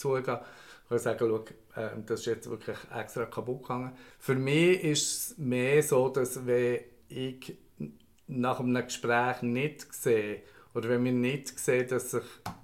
kann 0.91 0.99
sagen, 0.99 1.45
schau, 1.75 1.81
äh, 1.81 1.89
das 2.05 2.21
ist 2.21 2.25
jetzt 2.27 2.49
wirklich 2.49 2.77
extra 2.95 3.25
kaputt 3.25 3.63
gegangen. 3.63 3.93
Für 4.19 4.35
mich 4.35 4.83
ist 4.83 5.31
es 5.31 5.37
mehr 5.37 5.81
so, 5.81 6.09
dass 6.09 6.45
wenn 6.45 6.81
ich 7.09 7.57
nach 8.27 8.59
einem 8.59 8.85
Gespräch 8.85 9.41
nicht 9.41 9.93
sehe, 9.93 10.43
oder 10.73 10.89
wenn 10.89 11.03
wir 11.03 11.11
nicht 11.11 11.59
sehen, 11.59 11.87
dass, 11.89 12.11
sich, 12.11 12.23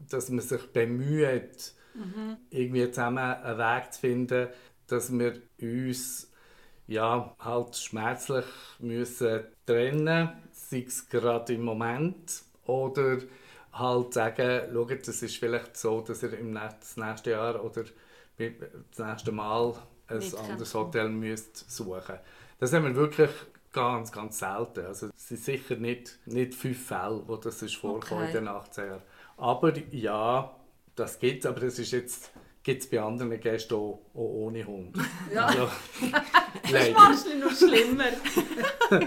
dass 0.10 0.29
man 0.29 0.39
sich 0.39 0.65
bemüht, 0.72 1.74
mhm. 1.93 2.38
irgendwie 2.50 2.89
zusammen 2.89 3.17
einen 3.17 3.57
Weg 3.57 3.93
zu 3.93 4.00
finden, 4.00 4.48
dass 4.88 5.12
wir 5.12 5.41
uns 5.62 6.31
ja, 6.88 7.36
halt 7.39 7.75
schmerzlich 7.75 8.46
müssen 8.79 9.41
trennen 9.65 10.29
sei 10.69 10.84
es 10.88 11.07
gerade 11.07 11.53
im 11.53 11.63
Moment 11.63 12.43
oder 12.65 13.19
halt 13.74 14.13
sagen, 14.13 14.74
schaut, 14.74 15.07
es 15.07 15.22
ist 15.22 15.38
vielleicht 15.38 15.77
so, 15.77 16.01
dass 16.01 16.24
ihr 16.24 16.34
im 16.38 16.51
nächsten, 16.51 16.79
das 16.79 16.98
nächste 16.98 17.31
Jahr 17.31 17.63
oder 17.63 17.84
das 18.38 19.08
nächste 19.08 19.32
Mal 19.32 19.74
ein 20.08 20.17
Nicht 20.20 20.38
anderes 20.38 20.72
kann. 20.72 20.82
Hotel 20.82 21.10
müsst 21.10 21.70
suchen 21.70 22.20
Das 22.60 22.74
haben 22.74 22.86
wir 22.86 22.96
wirklich 22.96 23.29
ganz, 23.74 24.12
ganz 24.12 24.39
selten. 24.39 24.86
Also 24.86 25.10
es 25.15 25.27
sind 25.27 25.44
sicher 25.44 25.75
nicht, 25.75 26.20
nicht 26.25 26.53
fünf 26.56 26.86
Fälle, 26.88 27.24
wo 27.27 27.36
das 27.38 27.62
ist 27.62 27.75
vorgekommen 27.75 28.24
Okay. 28.27 28.38
in 28.38 28.46
den 28.46 28.53
18 28.53 28.88
Jahren. 28.88 29.01
Aber 29.38 29.77
ja, 29.91 30.56
das 30.96 31.20
gibt 31.20 31.44
es, 31.44 31.50
aber 31.50 31.60
das 31.60 31.77
ist 31.79 31.91
jetzt 31.91 32.32
gibt 32.63 32.84
es 32.84 32.89
bei 32.89 33.01
anderen 33.01 33.39
Gästen 33.39 33.75
auch, 33.75 34.01
auch 34.13 34.20
ohne 34.20 34.65
Hund. 34.65 34.98
Ja. 35.34 35.46
Also, 35.46 35.70
Das 36.72 36.91
machst 36.91 37.27
du 37.27 37.38
noch 37.38 37.51
schlimmer. 37.56 38.10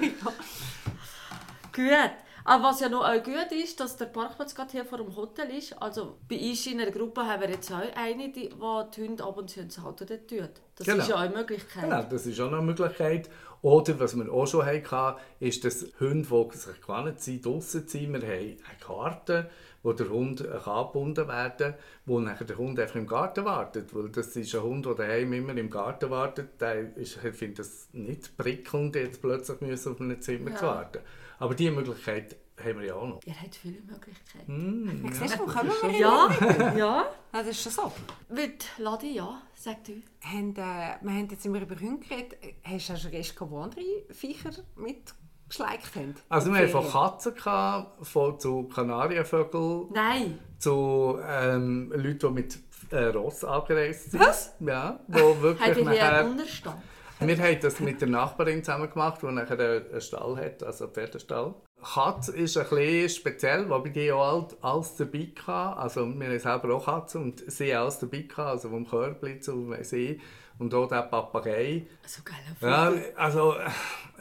gut. 1.72 2.10
Aber 2.44 2.64
was 2.64 2.80
ja 2.80 2.88
noch 2.88 3.04
auch 3.04 3.22
gut 3.22 3.52
ist, 3.52 3.78
dass 3.80 3.96
der 3.96 4.06
Parkplatz 4.06 4.54
gerade 4.54 4.70
hier 4.72 4.84
vor 4.84 4.98
dem 4.98 5.14
Hotel 5.14 5.50
ist. 5.50 5.80
Also 5.80 6.16
bei 6.28 6.38
uns 6.38 6.66
in 6.66 6.80
einer 6.80 6.90
Gruppe 6.90 7.26
haben 7.26 7.42
wir 7.42 7.50
jetzt 7.50 7.70
auch 7.72 7.80
eine, 7.94 8.30
die, 8.32 8.48
die 8.48 8.90
die 8.96 9.02
Hunde 9.08 9.24
ab 9.24 9.36
und 9.36 9.50
zu 9.50 9.60
ins 9.60 9.78
Auto 9.78 10.04
dort 10.04 10.28
tut. 10.28 10.50
Das 10.76 10.86
Genau. 10.86 11.02
ist 11.02 11.08
ja 11.08 11.16
auch 11.16 11.20
eine 11.20 11.34
Möglichkeit. 11.34 11.82
Genau, 11.84 12.02
das 12.02 12.26
ist 12.26 12.40
auch 12.40 12.50
noch 12.50 12.58
eine 12.58 12.66
Möglichkeit. 12.66 13.28
Oder 13.62 14.00
was 14.00 14.16
wir 14.16 14.32
auch 14.32 14.46
schon 14.46 14.64
hatten, 14.64 15.20
ist, 15.38 15.64
dass 15.64 15.86
Hunde, 16.00 16.26
die 16.52 16.56
sich 16.56 16.80
gewohnt 16.80 17.20
sind, 17.20 17.44
draussen 17.44 17.86
zu 17.86 17.98
sein, 17.98 18.12
wir 18.14 18.22
haben 18.22 18.30
eine 18.30 18.78
Karte, 18.80 19.50
wo 19.82 19.92
der 19.92 20.08
Hund 20.08 20.42
kann 20.42 20.72
angebunden 20.74 21.28
werden 21.28 21.72
kann, 21.72 21.74
wo 22.06 22.20
nachher 22.20 22.44
der 22.46 22.56
Hund 22.56 22.78
einfach 22.80 22.96
im 22.96 23.06
Garten 23.06 23.44
wartet. 23.44 23.94
Weil 23.94 24.08
das 24.08 24.34
ist 24.36 24.54
ein 24.54 24.62
Hund, 24.62 24.86
der 24.86 24.94
daheim 24.94 25.32
immer 25.34 25.54
im 25.56 25.68
Garten 25.68 26.08
wartet. 26.10 26.58
Der 26.60 26.96
ist, 26.96 27.18
ich 27.22 27.34
finde 27.34 27.56
das 27.56 27.88
nicht 27.92 28.34
prickelnd, 28.38 28.94
jetzt 28.96 29.20
plötzlich 29.20 29.60
müssen 29.60 29.92
auf 29.92 30.00
einem 30.00 30.20
Zimmer 30.22 30.56
zu 30.56 30.64
Ja. 30.64 30.74
warten. 30.76 31.00
Aber 31.40 31.54
diese 31.54 31.70
Möglichkeit 31.70 32.36
haben 32.62 32.80
wir 32.80 32.88
ja 32.88 32.94
auch 32.94 33.08
noch. 33.08 33.20
Ihr 33.24 33.34
habt 33.40 33.54
viele 33.54 33.80
Möglichkeiten. 33.80 35.02
Ja. 35.04 35.12
Siehst 35.12 35.38
du, 35.38 35.46
kommen 35.46 35.70
wir 35.70 35.98
Ja, 35.98 36.28
ja. 36.52 36.76
Ja, 36.76 37.06
das 37.32 37.46
ist 37.46 37.62
schon 37.62 37.72
so. 37.72 37.92
Mit 38.28 38.66
Ladi, 38.76 39.14
ja, 39.14 39.40
sag 39.54 39.82
du. 39.84 40.02
Haben, 40.22 40.50
äh, 40.52 40.56
wir 41.00 41.10
haben 41.10 41.28
jetzt 41.30 41.46
immer 41.46 41.62
über 41.62 41.80
Hunde 41.80 42.06
geredet. 42.06 42.36
Hast 42.62 42.90
du 42.90 42.92
auch 42.92 42.98
schon 42.98 43.10
die 43.10 43.54
andere 43.54 44.04
Viecher 44.10 44.50
mitgeschleicht 44.76 45.96
haben? 45.96 46.14
Also 46.28 46.52
wir 46.52 46.58
hatten 46.58 46.70
von 46.72 46.90
Katzen, 46.90 47.34
gehabt, 47.34 48.06
von, 48.06 48.38
zu 48.38 48.64
Kanarienvögeln, 48.64 49.86
Nein. 49.94 50.38
zu 50.58 51.18
ähm, 51.26 51.90
Leuten, 51.96 52.18
die 52.18 52.42
mit 52.42 52.58
äh, 52.90 53.04
Ross 53.06 53.44
angereist 53.44 54.10
sind. 54.10 54.20
Was? 54.20 54.54
Ja, 54.60 55.00
wo 55.08 55.40
wirklich 55.40 55.66
Habt 55.66 55.78
ihr 55.78 55.90
hier 55.90 56.00
nachher... 56.02 56.18
einen 56.18 56.32
Unterstand? 56.32 56.82
Wir 57.26 57.36
haben 57.36 57.60
das 57.60 57.80
mit 57.80 58.00
der 58.00 58.08
Nachbarin 58.08 58.64
zusammen 58.64 58.88
gemacht, 58.88 59.20
die 59.22 59.26
nachher 59.26 59.58
einen 59.58 60.00
Stall 60.00 60.36
hat, 60.38 60.62
also 60.62 60.84
einen 60.84 60.94
Pferdestall. 60.94 61.54
Katz 61.82 62.28
ist 62.28 62.56
ein 62.56 62.66
bisschen 62.70 63.08
speziell, 63.10 63.68
wobei 63.68 63.90
die 63.90 64.10
auch 64.10 64.48
alles 64.62 64.96
dabei 64.96 65.28
hatten. 65.46 65.78
Also 65.78 66.18
wir 66.18 66.28
haben 66.28 66.38
selber 66.38 66.74
auch 66.74 66.86
Katzen 66.86 67.22
und 67.24 67.52
sie 67.52 67.74
haben 67.74 67.82
alles 67.82 67.98
dabei 67.98 68.22
gehabt, 68.22 68.38
also 68.38 68.70
vom 68.70 68.88
Körbli 68.88 69.38
zu 69.38 69.68
weiss 69.68 69.92
ich. 69.92 70.18
Und 70.60 70.74
auch 70.74 70.86
der 70.86 71.02
Papagei. 71.04 71.86
So 72.06 72.20
geil. 72.22 72.36
Ja, 72.60 72.92
also, 73.16 73.54
äh, 73.56 73.70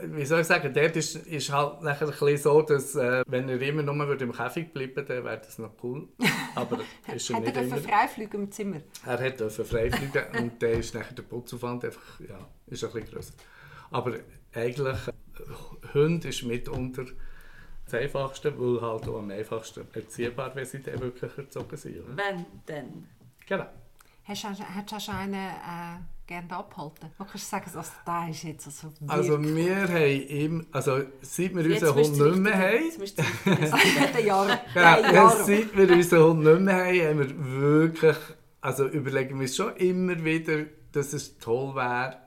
wie 0.03 0.25
soll 0.25 0.39
ich 0.39 0.47
sagen, 0.47 0.73
dort 0.73 0.95
ist, 0.95 1.15
ist 1.15 1.51
halt 1.51 1.81
nachher 1.81 2.05
ein 2.07 2.11
bisschen 2.11 2.37
so, 2.37 2.61
dass 2.61 2.95
äh, 2.95 3.23
wenn 3.27 3.49
er 3.49 3.61
immer 3.61 3.83
nur 3.83 4.07
würde 4.07 4.23
im 4.23 4.31
Käfig 4.31 4.71
bleiben 4.71 5.05
dann 5.05 5.25
wäre 5.25 5.37
das 5.37 5.59
noch 5.59 5.71
cool. 5.83 6.07
Aber 6.55 6.79
ist 7.13 7.29
er 7.29 7.35
Hat 7.35 7.43
er 7.43 7.51
nicht 7.51 7.55
dürfen 7.57 7.77
immer. 7.77 7.89
frei 7.89 8.07
fliegen 8.07 8.35
im 8.43 8.51
Zimmer? 8.51 8.77
Er 9.05 9.19
hat 9.19 9.37
dürfen 9.37 9.65
frei 9.65 9.91
fliegen 9.91 10.23
und 10.39 10.63
dann 10.63 10.71
ist 10.71 10.95
nachher 10.95 11.13
der 11.13 11.23
Putzaufwand 11.23 11.83
einfach, 11.83 12.19
ja, 12.21 12.39
ist 12.67 12.85
ein 12.85 12.91
bisschen 12.93 13.11
grösser. 13.11 13.33
Aber 13.91 14.13
eigentlich, 14.53 14.97
äh, 15.07 15.93
Hund 15.93 16.23
ist 16.23 16.43
mitunter 16.43 17.03
das 17.83 17.93
Einfachste, 17.95 18.57
weil 18.57 18.81
halt 18.81 19.09
auch 19.09 19.17
am 19.19 19.29
einfachsten 19.29 19.85
erziehbar, 19.93 20.55
wenn 20.55 20.65
sie 20.65 20.81
dann 20.81 21.01
wirklich 21.01 21.37
erzogen 21.37 21.75
sind. 21.75 21.97
Oder? 21.97 22.15
Wenn, 22.15 22.45
dann. 22.65 23.09
Genau. 23.45 23.65
Hast 24.23 24.43
du 24.43 24.47
hast 24.47 24.91
du 24.91 24.99
schon 25.01 25.15
einen 25.15 25.33
äh, 25.33 25.97
gerne 26.29 26.55
abgehalten? 26.55 27.09
Du 27.17 27.25
kannst 27.25 27.49
sagen, 27.49 27.65
also, 27.75 27.91
der 28.05 28.27
ist 28.29 28.43
jetzt 28.43 28.67
also 28.67 28.87
Also 29.07 29.31
wirklich- 29.43 29.55
wir 29.55 29.87
haben 29.87 30.27
ihm, 30.29 30.65
also 30.71 31.01
seit 31.21 31.55
wir 31.55 31.65
unseren 31.65 31.95
Hund 31.95 32.17
nicht 32.17 32.35
mehr 32.37 32.57
haben, 32.57 32.85
jetzt 32.85 32.99
müsst 32.99 33.17
ihr 33.19 34.21
Jahre. 34.25 34.59
seit 34.73 35.75
wir 35.77 35.91
unseren 35.91 36.23
Hund 36.23 36.43
nicht 36.43 36.59
mehr 36.61 36.75
haben, 36.85 37.19
haben 37.19 37.19
wir 37.19 37.61
wirklich, 37.61 38.17
also 38.61 38.87
überlegen 38.87 39.35
wir 39.39 39.41
uns 39.41 39.55
schon 39.55 39.75
immer 39.77 40.23
wieder, 40.23 40.65
dass 40.91 41.13
es 41.13 41.37
toll 41.39 41.75
wäre, 41.75 42.17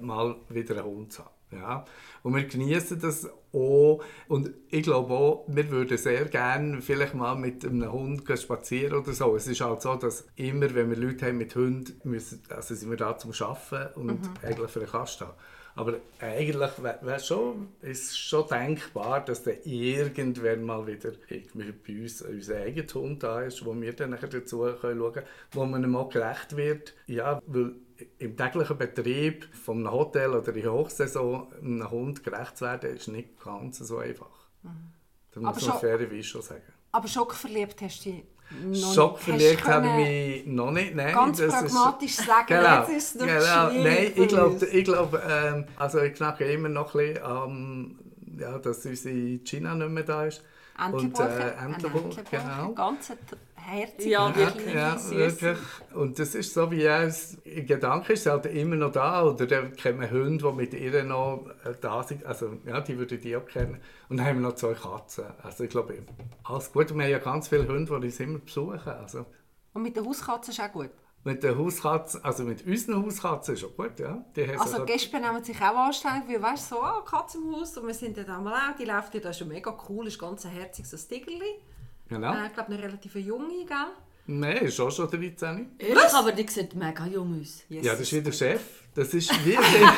mal 0.00 0.36
wieder 0.48 0.76
einen 0.76 0.84
Hund 0.84 1.12
zu 1.12 1.22
haben. 1.22 1.30
Ja? 1.52 1.84
Und 2.22 2.34
wir 2.34 2.44
genießen 2.44 3.00
das 3.00 3.28
auch. 3.52 4.02
Und 4.28 4.50
ich 4.68 4.82
glaube 4.82 5.12
auch, 5.12 5.44
wir 5.48 5.70
würden 5.70 5.98
sehr 5.98 6.24
gerne 6.26 6.80
vielleicht 6.80 7.14
mal 7.14 7.34
mit 7.34 7.64
einem 7.64 7.92
Hund 7.92 8.24
gehen 8.24 8.36
spazieren 8.36 8.98
oder 8.98 9.12
so. 9.12 9.36
Es 9.36 9.46
ist 9.46 9.60
halt 9.60 9.82
so, 9.82 9.94
dass 9.96 10.26
immer, 10.36 10.74
wenn 10.74 10.90
wir 10.90 10.96
Leute 10.96 11.26
haben 11.26 11.38
mit 11.38 11.54
Hunden, 11.54 12.00
müssen, 12.08 12.42
also 12.48 12.74
sind 12.74 12.90
wir 12.90 12.96
da 12.96 13.16
zum 13.16 13.32
Arbeiten 13.40 14.00
und 14.00 14.20
eigentlich 14.42 14.70
für 14.70 14.80
den 14.80 14.88
Kasten 14.88 15.26
haben. 15.26 15.36
Aber 15.74 15.94
eigentlich 16.20 16.82
wäre 16.82 16.98
wär 17.00 17.18
schon, 17.18 17.68
ist 17.80 18.18
schon 18.18 18.46
denkbar, 18.46 19.24
dass 19.24 19.42
dann 19.42 19.56
irgendwann 19.64 20.64
mal 20.64 20.86
wieder 20.86 21.12
bei 21.30 22.02
uns 22.02 22.20
unser 22.20 22.56
eigener 22.56 22.92
Hund 22.92 23.22
da 23.22 23.40
ist, 23.40 23.64
wo 23.64 23.74
wir 23.80 23.92
dann 23.94 24.10
nachher 24.10 24.28
dazu 24.28 24.60
können 24.80 24.98
schauen 24.98 25.12
können, 25.12 25.26
wo 25.52 25.64
man 25.64 25.82
ihm 25.82 25.96
auch 25.96 26.10
gerecht 26.10 26.56
wird. 26.56 26.94
Ja, 27.06 27.40
weil 27.46 27.74
im 28.18 28.36
täglichen 28.36 28.76
Betrieb 28.78 29.48
von 29.54 29.78
einem 29.78 29.92
Hotel 29.92 30.30
oder 30.30 30.54
in 30.54 30.62
der 30.62 30.72
Hochsaison 30.72 31.52
einem 31.60 31.90
Hund 31.90 32.22
gerecht 32.24 32.56
zu 32.56 32.64
werden, 32.64 32.94
ist 32.96 33.08
nicht 33.08 33.42
ganz 33.42 33.78
so 33.78 33.98
einfach. 33.98 34.48
Da 34.62 35.40
Aber 35.40 35.52
muss 35.54 35.66
man 35.66 35.78
fairerweise 35.78 36.22
schon 36.24 36.42
sagen. 36.42 36.62
Aber 36.92 37.08
schockverliebt 37.08 37.80
hast 37.80 38.04
du 38.04 38.10
dich 38.10 38.24
noch 38.60 38.94
Schockverliebt 38.94 39.64
habe 39.66 39.86
ich 39.86 39.94
mich 40.44 40.46
noch 40.46 40.70
nicht. 40.70 40.94
Nein, 40.94 41.14
Ganz 41.14 41.38
das 41.38 41.54
ist- 41.62 41.74
pragmatisch 41.74 42.16
sagen, 42.16 42.46
Genau, 42.48 42.80
jetzt 42.80 42.90
ist 42.90 43.14
es 43.14 43.20
noch 43.20 43.26
genau. 43.26 43.82
Nein, 43.82 44.12
ich 44.14 44.28
glaube, 44.28 44.66
ich 44.66 44.84
glaub, 44.84 45.20
ähm, 45.26 45.64
also 45.76 46.00
ich 46.00 46.14
knacke 46.14 46.44
immer 46.52 46.68
noch 46.68 46.94
ein 46.94 47.14
bisschen 47.14 47.24
an, 47.24 47.98
ja, 48.38 48.58
dass 48.58 48.84
unsere 48.84 49.38
Gina 49.38 49.74
nicht 49.74 49.88
mehr 49.90 50.02
da 50.02 50.26
ist. 50.26 50.42
Und 50.92 51.04
Entlebuche, 51.04 51.28
äh, 51.28 51.56
ein 51.58 51.74
Entlebuche, 51.74 52.04
Entlebuche, 52.20 52.24
genau. 52.30 52.72
ganz 52.72 53.10
herzig. 53.62 54.06
Ja, 54.06 54.28
Ja, 54.30 54.36
wirklich. 54.36 54.74
ja, 54.74 55.10
wirklich. 55.10 55.58
Und 55.94 56.18
das 56.18 56.34
ist 56.34 56.52
so, 56.54 56.70
wie 56.70 56.82
er 56.82 57.02
es, 57.04 57.34
in 57.44 57.66
Gedanken 57.66 58.12
ist, 58.12 58.26
halt 58.26 58.46
immer 58.46 58.76
noch 58.76 58.92
da. 58.92 59.24
Oder 59.24 59.46
dann 59.46 59.72
kennen 59.74 60.00
wir 60.00 60.10
Hunde, 60.10 60.44
die 60.46 60.52
mit 60.56 60.74
ihr 60.74 61.04
noch 61.04 61.46
äh, 61.64 61.74
da 61.80 62.02
sind. 62.02 62.24
Also, 62.26 62.50
ja, 62.66 62.80
die 62.80 62.98
würden 62.98 63.20
die 63.20 63.36
auch 63.36 63.46
kennen. 63.46 63.80
Und 64.08 64.16
dann 64.18 64.26
haben 64.26 64.40
wir 64.42 64.48
noch 64.48 64.56
zwei 64.56 64.74
Katzen. 64.74 65.24
Also, 65.42 65.64
ich 65.64 65.70
glaube, 65.70 65.94
alles 66.44 66.72
gut. 66.72 66.90
Und 66.90 66.98
wir 66.98 67.04
haben 67.04 67.12
ja 67.12 67.18
ganz 67.18 67.48
viele 67.48 67.66
Hunde, 67.68 67.86
die 68.00 68.06
uns 68.06 68.20
immer 68.20 68.38
besuchen. 68.38 68.80
Also, 68.88 69.26
Und 69.74 69.82
mit 69.82 69.96
der 69.96 70.04
Hauskatze 70.04 70.50
ist 70.50 70.60
auch 70.60 70.72
gut. 70.72 70.90
mit 71.24 71.42
der 71.44 71.56
Hauskatze, 71.56 72.18
also 72.24 72.42
mit 72.42 72.66
unseren 72.66 73.04
Hauskatzen 73.06 73.54
ist 73.54 73.64
auch 73.64 73.76
gut, 73.76 74.00
ja. 74.00 74.24
Die 74.34 74.44
haben 74.48 74.58
Also 74.58 74.78
sich- 74.78 74.86
Gäste 74.86 75.20
nehmen 75.20 75.44
sich 75.44 75.56
auch 75.62 75.76
anstrengend, 75.76 76.28
weil 76.28 76.42
weißt 76.42 76.72
du, 76.72 76.74
so, 76.74 76.82
ah, 76.82 77.00
Katze 77.08 77.38
im 77.38 77.54
Haus 77.54 77.76
und 77.78 77.86
wir 77.86 77.94
sind 77.94 78.16
dann 78.16 78.26
einmal 78.28 78.54
auch, 78.54 78.76
die 78.76 78.84
läuft 78.84 79.14
ja, 79.14 79.20
das 79.20 79.30
ist 79.30 79.38
schon 79.38 79.46
mega 79.48 79.72
cool, 79.88 80.08
ist 80.08 80.18
ganz 80.18 80.44
ein 80.46 80.50
herziges 80.50 80.90
so 80.90 80.96
Tigerli. 81.08 81.60
Genau. 82.12 82.34
Äh, 82.34 82.46
ich 82.46 82.52
glaube, 82.52 82.72
eine 82.72 82.82
relativ 82.82 83.14
junge, 83.16 83.64
gell? 83.66 83.76
Nein, 84.26 84.58
ist 84.58 84.78
auch 84.78 84.90
schon 84.90 85.10
13. 85.10 85.72
Ehrlich, 85.78 86.14
aber 86.14 86.30
die 86.32 86.46
sieht 86.48 86.74
mega 86.76 87.06
jung 87.06 87.40
aus. 87.40 87.64
Yes. 87.68 87.84
Ja, 87.84 87.92
das 87.92 88.02
ist 88.02 88.12
wie 88.12 88.22
der 88.22 88.32
Chef. 88.32 88.62
Das 88.94 89.14
ist 89.14 89.44
wie 89.44 89.50
der... 89.50 89.94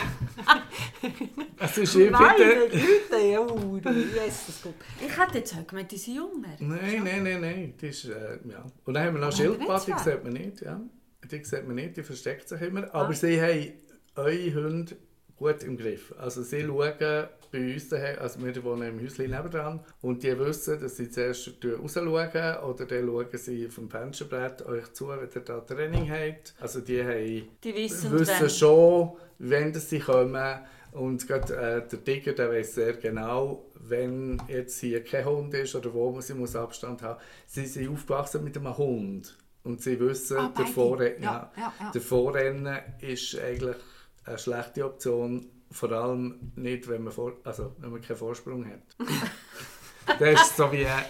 Es 1.59 1.77
ist 1.79 1.99
wie 1.99 2.09
Meine 2.09 2.39
der... 2.39 2.69
Güte, 2.69 3.81
du 3.83 3.91
Jesus 3.91 4.63
Gott. 4.63 4.75
Ich 4.99 5.19
hätte 5.19 5.39
jetzt 5.39 5.55
auch 5.55 5.67
gemeint, 5.67 5.91
die 5.91 5.99
sind 5.99 6.15
jünger. 6.15 6.57
Nein, 6.59 7.03
nein, 7.05 7.23
nein, 7.23 7.41
nein. 7.41 7.75
Die 7.79 7.87
ist, 7.89 8.05
äh, 8.07 8.39
ja. 8.49 8.65
Und 8.85 8.95
dann 8.95 9.07
haben 9.07 9.15
wir 9.15 9.21
noch 9.21 9.37
Schildpatte, 9.37 9.93
die 9.93 10.03
sieht 10.03 10.25
man 10.25 10.33
nicht. 10.33 10.61
Ja. 10.63 10.81
Die 11.31 11.45
sieht 11.45 11.67
man 11.67 11.75
nicht, 11.75 11.97
die 11.97 12.03
versteckt 12.03 12.49
sich 12.49 12.61
immer. 12.63 12.95
Aber 12.95 13.13
sie 13.13 13.41
haben 13.41 13.73
eure 14.15 14.55
Hunde 14.55 14.97
gut 15.37 15.63
im 15.65 15.77
Griff. 15.77 16.15
Also 16.19 16.43
sie 16.43 16.63
schauen 16.63 17.29
bei 17.55 17.75
uns 17.75 17.93
also 17.93 18.45
wir 18.45 18.65
wohnen 18.65 18.89
im 18.89 19.01
Häuschen 19.01 19.31
nebenan, 19.31 19.81
und 20.03 20.23
die 20.23 20.37
wissen, 20.39 20.81
dass 20.81 20.97
sie 20.97 21.09
zuerst 21.09 21.53
rausschauen 21.65 22.57
oder 22.65 22.87
dann 22.87 23.07
schauen 23.07 23.27
sie 23.35 23.69
vom 23.69 23.89
Fensterbrett 23.89 24.67
euch 24.67 24.93
zu, 24.93 25.09
wenn 25.09 25.29
ihr 25.33 25.41
da 25.41 25.61
Training 25.61 26.11
habt. 26.11 26.55
Also 26.61 26.81
die 26.81 27.03
haben 27.03 27.49
Die 27.63 27.75
wissen, 27.75 28.13
wissen 28.13 28.51
schon, 28.51 29.13
wenn 29.39 29.73
das 29.73 29.89
sie 29.89 30.01
kommen. 30.01 30.59
Und 30.93 31.27
gerade, 31.27 31.57
äh, 31.57 31.89
der 31.89 32.05
Tiger 32.05 32.33
der 32.33 32.51
weiß 32.51 32.75
sehr 32.75 32.93
genau, 32.95 33.67
wenn 33.81 34.41
jetzt 34.49 34.79
hier 34.81 35.03
kein 35.03 35.25
Hund 35.25 35.53
ist 35.55 35.75
oder 35.75 35.93
wo 35.93 36.11
man 36.13 36.23
sie 36.23 36.35
muss 36.35 36.55
Abstand 36.55 37.03
haben 37.03 37.21
Sie 37.47 37.67
sind 37.67 37.89
aufgewachsen 37.93 38.45
mit 38.45 38.57
einem 38.57 38.77
Hund. 38.77 39.37
Und 39.65 39.81
sie 39.81 39.99
wissen, 39.99 40.37
Ah, 40.37 40.53
der. 40.57 40.67
Vorrennen, 40.67 41.23
Ja, 41.23 41.53
ja, 41.57 41.73
ja. 41.81 41.91
der 41.91 42.01
Vorrennen 42.01 42.79
ist 43.01 43.39
eigentlich 43.39 43.77
eine 44.25 44.39
schlechte 44.39 44.85
Option. 44.85 45.47
Vor 45.75 45.91
allem 45.91 46.53
nicht, 46.55 46.89
wenn 46.89 47.03
man, 47.03 47.13
vor, 47.13 47.33
also, 47.43 47.75
wenn 47.79 47.91
man 47.91 48.01
keinen 48.01 48.17
Vorsprung 48.17 48.65
hat. 48.65 48.83
das 50.21 50.43
ist 50.43 50.57
so 50.57 50.71
wie, 50.71 50.83
äh, 50.83 51.03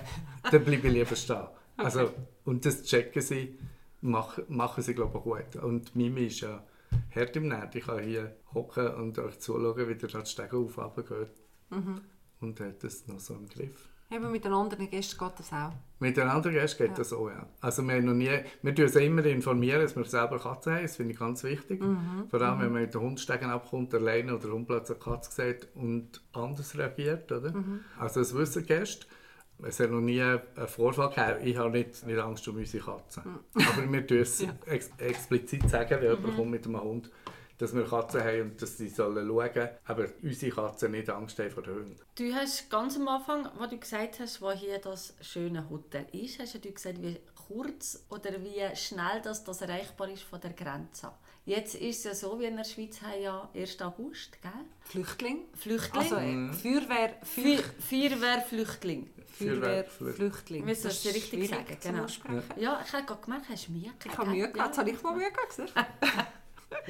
dann 0.50 0.64
bleibe 0.64 0.88
ich 0.88 0.92
lieber 0.94 1.14
stehen. 1.16 1.48
Also, 1.76 2.14
und 2.46 2.64
das 2.64 2.82
checken 2.82 3.20
sie, 3.20 3.58
mach, 4.00 4.38
machen 4.48 4.82
sie 4.82 4.94
glaube 4.94 5.18
ich 5.18 5.20
auch 5.20 5.24
gut. 5.24 5.62
Und 5.62 5.94
Mimi 5.94 6.28
ist 6.28 6.40
ja 6.40 6.64
hart 7.14 7.36
im 7.36 7.48
Netz. 7.48 7.74
Ich 7.74 7.84
kann 7.84 8.02
hier 8.02 8.36
hocken 8.54 8.88
und 8.94 9.18
euch 9.18 9.38
zuschauen, 9.38 9.86
wie 9.86 9.96
da 9.96 10.06
die 10.06 10.26
Stege 10.26 10.56
auf 10.56 10.96
geht. 10.96 11.28
Mhm. 11.68 12.00
Und 12.40 12.58
hat 12.60 12.82
das 12.82 13.06
noch 13.06 13.20
so 13.20 13.34
im 13.34 13.46
Griff. 13.46 13.90
Eben 14.14 14.30
mit 14.30 14.44
den 14.44 14.52
anderen 14.52 14.88
Gästen 14.90 15.18
geht 15.18 15.38
das 15.38 15.52
auch. 15.52 15.72
Mit 15.98 16.16
den 16.16 16.28
anderen 16.28 16.54
Gästen 16.54 16.78
geht 16.84 16.90
Ja. 16.92 16.96
das 16.98 17.12
auch, 17.12 17.28
ja. 17.28 17.46
Also 17.60 17.82
wir, 17.82 17.94
haben 17.94 18.04
noch 18.04 18.12
nie, 18.14 18.30
wir 18.62 18.74
tun 18.74 18.88
sie 18.88 19.06
immer 19.06 19.24
informieren, 19.24 19.80
dass 19.80 19.96
wir 19.96 20.04
selber 20.04 20.38
Katzen 20.38 20.74
haben. 20.74 20.82
Das 20.82 20.96
finde 20.96 21.12
ich 21.12 21.18
ganz 21.18 21.42
wichtig. 21.42 21.80
Mhm. 21.82 22.24
Vor 22.28 22.40
allem, 22.40 22.60
wenn 22.60 22.72
man 22.72 22.82
mit 22.82 22.94
den 22.94 23.00
Hundstegen 23.00 23.50
abkommt, 23.50 23.94
alleine 23.94 24.34
oder 24.34 24.44
der 24.44 24.52
Hund 24.52 24.66
plötzlich 24.66 24.98
eine 25.04 25.14
Katze 25.16 25.30
sieht 25.32 25.68
und 25.74 26.22
anders 26.32 26.76
reagiert. 26.78 27.32
Oder? 27.32 27.52
Mhm. 27.52 27.80
Also 27.98 28.20
das 28.20 28.34
wissen 28.34 28.64
Gäste. 28.66 29.06
Es 29.62 29.78
hat 29.80 29.90
noch 29.90 30.00
nie 30.00 30.20
einen 30.20 30.40
Vorfall 30.66 31.10
gegeben. 31.10 31.46
Ich 31.48 31.56
habe 31.56 31.70
nicht, 31.70 32.04
nicht 32.06 32.18
Angst 32.18 32.46
um 32.48 32.56
unsere 32.56 32.84
Katzen. 32.84 33.22
Aber 33.54 33.92
wir 33.92 34.06
tun 34.06 34.18
es 34.18 34.40
Mhm. 34.40 34.46
Ja. 34.46 34.52
Mhm. 34.52 34.72
ex 34.72 34.90
explizit 34.98 35.68
sagen, 35.70 35.90
wenn 36.00 36.10
jemand 36.16 36.36
kommt 36.36 36.50
mit 36.50 36.66
einem 36.66 36.80
Hund, 36.80 37.10
dass 37.58 37.74
wir 37.74 37.84
Katzen 37.86 38.22
haben 38.22 38.42
und 38.42 38.62
dass 38.62 38.76
sie 38.76 38.88
sollen 38.88 39.26
schauen 39.28 39.68
aber 39.84 40.06
unsere 40.22 40.54
Katzen 40.54 40.92
nicht 40.92 41.10
Angst 41.10 41.38
haben 41.38 41.50
vor 41.50 41.62
den 41.62 41.74
Hunden. 41.74 41.96
Du 42.14 42.34
hast 42.34 42.70
ganz 42.70 42.96
am 42.96 43.08
Anfang, 43.08 43.48
was 43.58 43.70
du 43.70 43.78
gesagt 43.78 44.20
hast, 44.20 44.40
wo 44.40 44.50
hier 44.52 44.78
das 44.78 45.14
schöne 45.20 45.68
Hotel 45.70 46.06
ist, 46.12 46.38
hast 46.40 46.54
du 46.54 46.70
gesagt, 46.70 47.02
wie 47.02 47.20
kurz 47.46 48.04
oder 48.08 48.32
wie 48.42 48.76
schnell 48.76 49.20
das, 49.22 49.44
das 49.44 49.60
erreichbar 49.60 50.08
ist 50.08 50.22
von 50.22 50.40
der 50.40 50.52
Grenze. 50.52 51.12
Jetzt 51.46 51.74
ist 51.74 51.98
es 51.98 52.04
ja 52.04 52.14
so, 52.14 52.40
wie 52.40 52.46
in 52.46 52.56
der 52.56 52.64
Schweiz 52.64 53.02
haben 53.02 53.20
ja 53.20 53.50
1. 53.54 53.82
August, 53.82 54.40
gell? 54.40 54.50
Flüchtling. 54.80 55.44
Flüchtling. 55.54 56.02
Also 56.02 56.16
äh, 56.16 56.52
Feuerwehr, 56.54 57.16
Feuer, 57.22 57.62
Feuerwehr, 57.80 58.40
Flüchtling. 58.40 59.10
Feuerwehr, 59.26 59.84
Flüchtling. 59.84 60.14
Flüchtling. 60.14 60.64
Müssen 60.64 60.84
wir 60.84 60.90
Das 60.90 61.04
es 61.04 61.14
richtig 61.14 61.50
sagen, 61.50 61.76
genau. 61.82 62.06
Ja, 62.56 62.82
ich 62.82 62.92
habe 62.94 63.04
gerade 63.04 63.20
gemerkt, 63.20 63.46
hast 63.50 63.68
du 63.68 63.72
Mühe 63.72 63.82
gehabt. 63.82 64.06
Ich 64.06 64.16
habe 64.16 64.30
Mühe 64.30 64.50
gehabt, 64.50 64.68
jetzt 64.68 64.78
habe 64.78 64.90
ich 64.90 65.02
mal 65.02 65.16
Mühe 65.16 65.30
gehabt. 65.30 66.28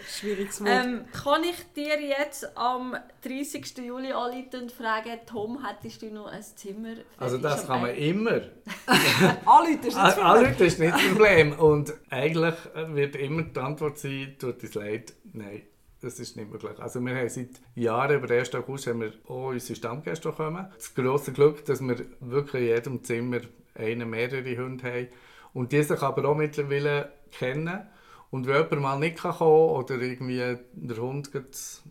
Schwieriges 0.09 0.61
Wort. 0.61 0.71
Ähm, 0.71 1.05
kann 1.13 1.43
ich 1.45 1.57
dir 1.75 2.01
jetzt 2.01 2.57
am 2.57 2.97
30. 3.23 3.79
Juli 3.79 4.13
anrufen 4.13 4.63
und 4.63 4.73
fragen, 4.73 5.19
Tom, 5.27 5.65
hättest 5.67 6.03
du 6.03 6.07
noch 6.11 6.27
ein 6.27 6.43
Zimmer? 6.43 6.95
für 6.97 7.05
Also 7.23 7.39
das 7.39 7.67
kann 7.67 7.83
man 7.83 7.91
Ein- 7.91 7.97
immer. 7.97 8.31
Alle, 9.47 9.77
das 9.77 9.89
ist 9.89 9.97
Alle 9.97 10.51
das 10.53 10.61
ist 10.61 10.79
nicht 10.79 10.95
das 10.95 11.03
Problem. 11.09 11.53
Und 11.53 11.93
eigentlich 12.11 12.55
wird 12.89 13.17
immer 13.17 13.43
die 13.43 13.61
Antwort 13.61 13.99
sein, 13.99 14.37
tut 14.39 14.63
uns 14.63 14.75
leid, 14.75 15.13
nein, 15.33 15.63
das 16.01 16.21
ist 16.21 16.37
nicht 16.37 16.51
möglich. 16.51 16.79
Also 16.79 17.01
wir 17.01 17.15
haben 17.15 17.29
seit 17.29 17.49
Jahren, 17.75 18.17
über 18.17 18.27
den 18.27 18.41
1. 18.41 18.55
August, 18.55 18.87
haben 18.87 19.01
wir 19.01 19.13
auch 19.27 19.49
unsere 19.49 19.77
Stammgäste 19.77 20.33
kommen. 20.33 20.67
Das 20.75 20.95
grosse 20.95 21.33
Glück, 21.33 21.65
dass 21.65 21.81
wir 21.81 21.97
wirklich 22.21 22.63
in 22.63 22.69
jedem 22.69 23.05
Zimmer 23.05 23.41
einen, 23.75 24.11
mehrere 24.11 24.57
Hunde 24.57 24.85
haben. 24.85 25.09
Und 25.53 25.73
die 25.73 25.83
sich 25.83 26.01
aber 26.03 26.29
auch 26.29 26.35
mittlerweile 26.35 27.13
kennen. 27.31 27.87
Und 28.35 28.49
wenn 28.49 28.65
jemand 28.65 28.83
mal 28.83 28.99
nicht 28.99 29.19
kann 29.19 29.33
kommen 29.33 29.71
oder 29.77 29.95
irgendwie 29.95 30.57
der 30.73 30.97
Hund 30.97 31.31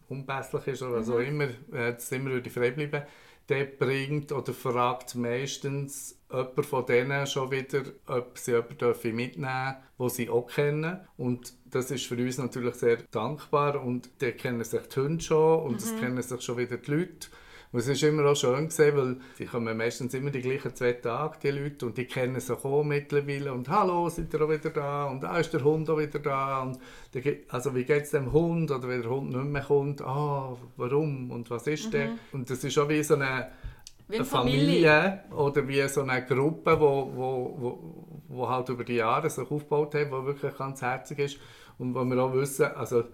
unpässlich 0.09 0.67
ist 0.67 0.81
oder 0.81 0.97
was 0.97 1.09
auch 1.09 1.19
immer, 1.19 1.45
äh, 1.45 1.93
das 1.93 2.09
Zimmer 2.09 2.31
würde 2.31 2.49
frei 2.49 2.71
bleiben, 2.71 3.03
der 3.47 3.63
bringt 3.63 4.33
oder 4.33 4.51
fragt 4.51 5.15
meistens 5.15 6.19
jemand 6.29 6.65
von 6.65 6.85
denen 6.85 7.25
schon 7.27 7.49
wieder, 7.49 7.83
ob 8.07 8.37
sie 8.37 8.51
jemanden 8.51 8.77
dürfen 8.77 9.15
mitnehmen 9.15 9.75
den 9.97 10.09
sie 10.09 10.29
auch 10.29 10.47
kennen. 10.47 10.99
Und 11.15 11.53
das 11.63 11.91
ist 11.91 12.07
für 12.07 12.17
uns 12.17 12.37
natürlich 12.37 12.75
sehr 12.75 12.97
dankbar. 13.09 13.81
Und 13.81 14.09
die 14.19 14.33
kennen 14.33 14.65
sich 14.65 14.85
die 14.87 14.99
Hunde 14.99 15.23
schon 15.23 15.61
und 15.61 15.81
es 15.81 15.97
kennen 15.97 16.21
sich 16.21 16.41
schon 16.41 16.57
wieder 16.57 16.75
die 16.75 16.91
Leute. 16.91 17.29
Und 17.73 17.79
es 17.79 17.87
ist 17.87 18.03
immer 18.03 18.23
auch 18.25 18.35
schön 18.35 18.67
gesehen, 18.67 18.95
weil 18.95 19.17
sie 19.35 19.45
kommen 19.45 19.75
meistens 19.75 20.13
immer 20.13 20.29
die 20.29 20.41
gleichen 20.41 20.75
zwei 20.75 20.93
Tage, 20.93 21.39
die 21.41 21.49
Leute, 21.49 21.87
und 21.87 21.97
die 21.97 22.05
kennen 22.05 22.39
sich 22.39 22.63
auch 22.63 22.83
mittlerweile. 22.83 23.51
Und 23.51 23.67
«Hallo, 23.67 24.07
seid 24.09 24.31
ihr 24.31 24.41
auch 24.41 24.49
wieder 24.49 24.69
da?» 24.69 25.05
und 25.05 25.25
«Ah, 25.25 25.39
ist 25.39 25.51
der 25.51 25.63
Hund 25.63 25.89
auch 25.89 25.97
wieder 25.97 26.19
da?» 26.19 26.61
und 26.61 26.77
«Also, 27.49 27.73
wie 27.73 27.83
geht 27.83 28.03
es 28.03 28.11
dem 28.11 28.31
Hund?» 28.31 28.69
oder 28.69 28.87
wenn 28.87 29.01
der 29.01 29.09
Hund 29.09 29.31
nicht 29.31 29.45
mehr 29.45 29.63
kommt 29.63 30.03
«Ah, 30.03 30.55
warum?» 30.77 31.31
und 31.31 31.49
«Was 31.49 31.65
ist 31.65 31.91
der?» 31.93 32.11
Und 32.31 32.47
das 32.47 32.63
ist 32.63 32.77
auch 32.77 32.87
wie 32.89 33.01
so 33.01 33.15
eine, 33.15 33.47
Wie 34.07 34.15
eine 34.15 34.25
Familie. 34.25 34.89
Familie 34.89 35.23
oder 35.35 35.67
wie 35.67 35.87
so 35.87 36.01
eine 36.01 36.25
Gruppe, 36.25 36.79
wo, 36.79 37.11
wo, 37.15 37.55
wo, 37.57 38.05
wo 38.27 38.49
halt 38.49 38.69
über 38.69 38.83
die 38.83 38.95
Jahre 38.95 39.29
sich 39.29 39.49
aufgebaut 39.49 39.95
hat, 39.95 40.07
die 40.07 40.11
wirklich 40.11 40.55
ganz 40.57 40.81
herzig 40.81 41.19
ist. 41.19 41.39
Und 41.77 41.95
wo 41.95 42.03
wir 42.03 42.21
auch 42.21 42.33
wissen, 42.33 42.65
also 42.65 43.05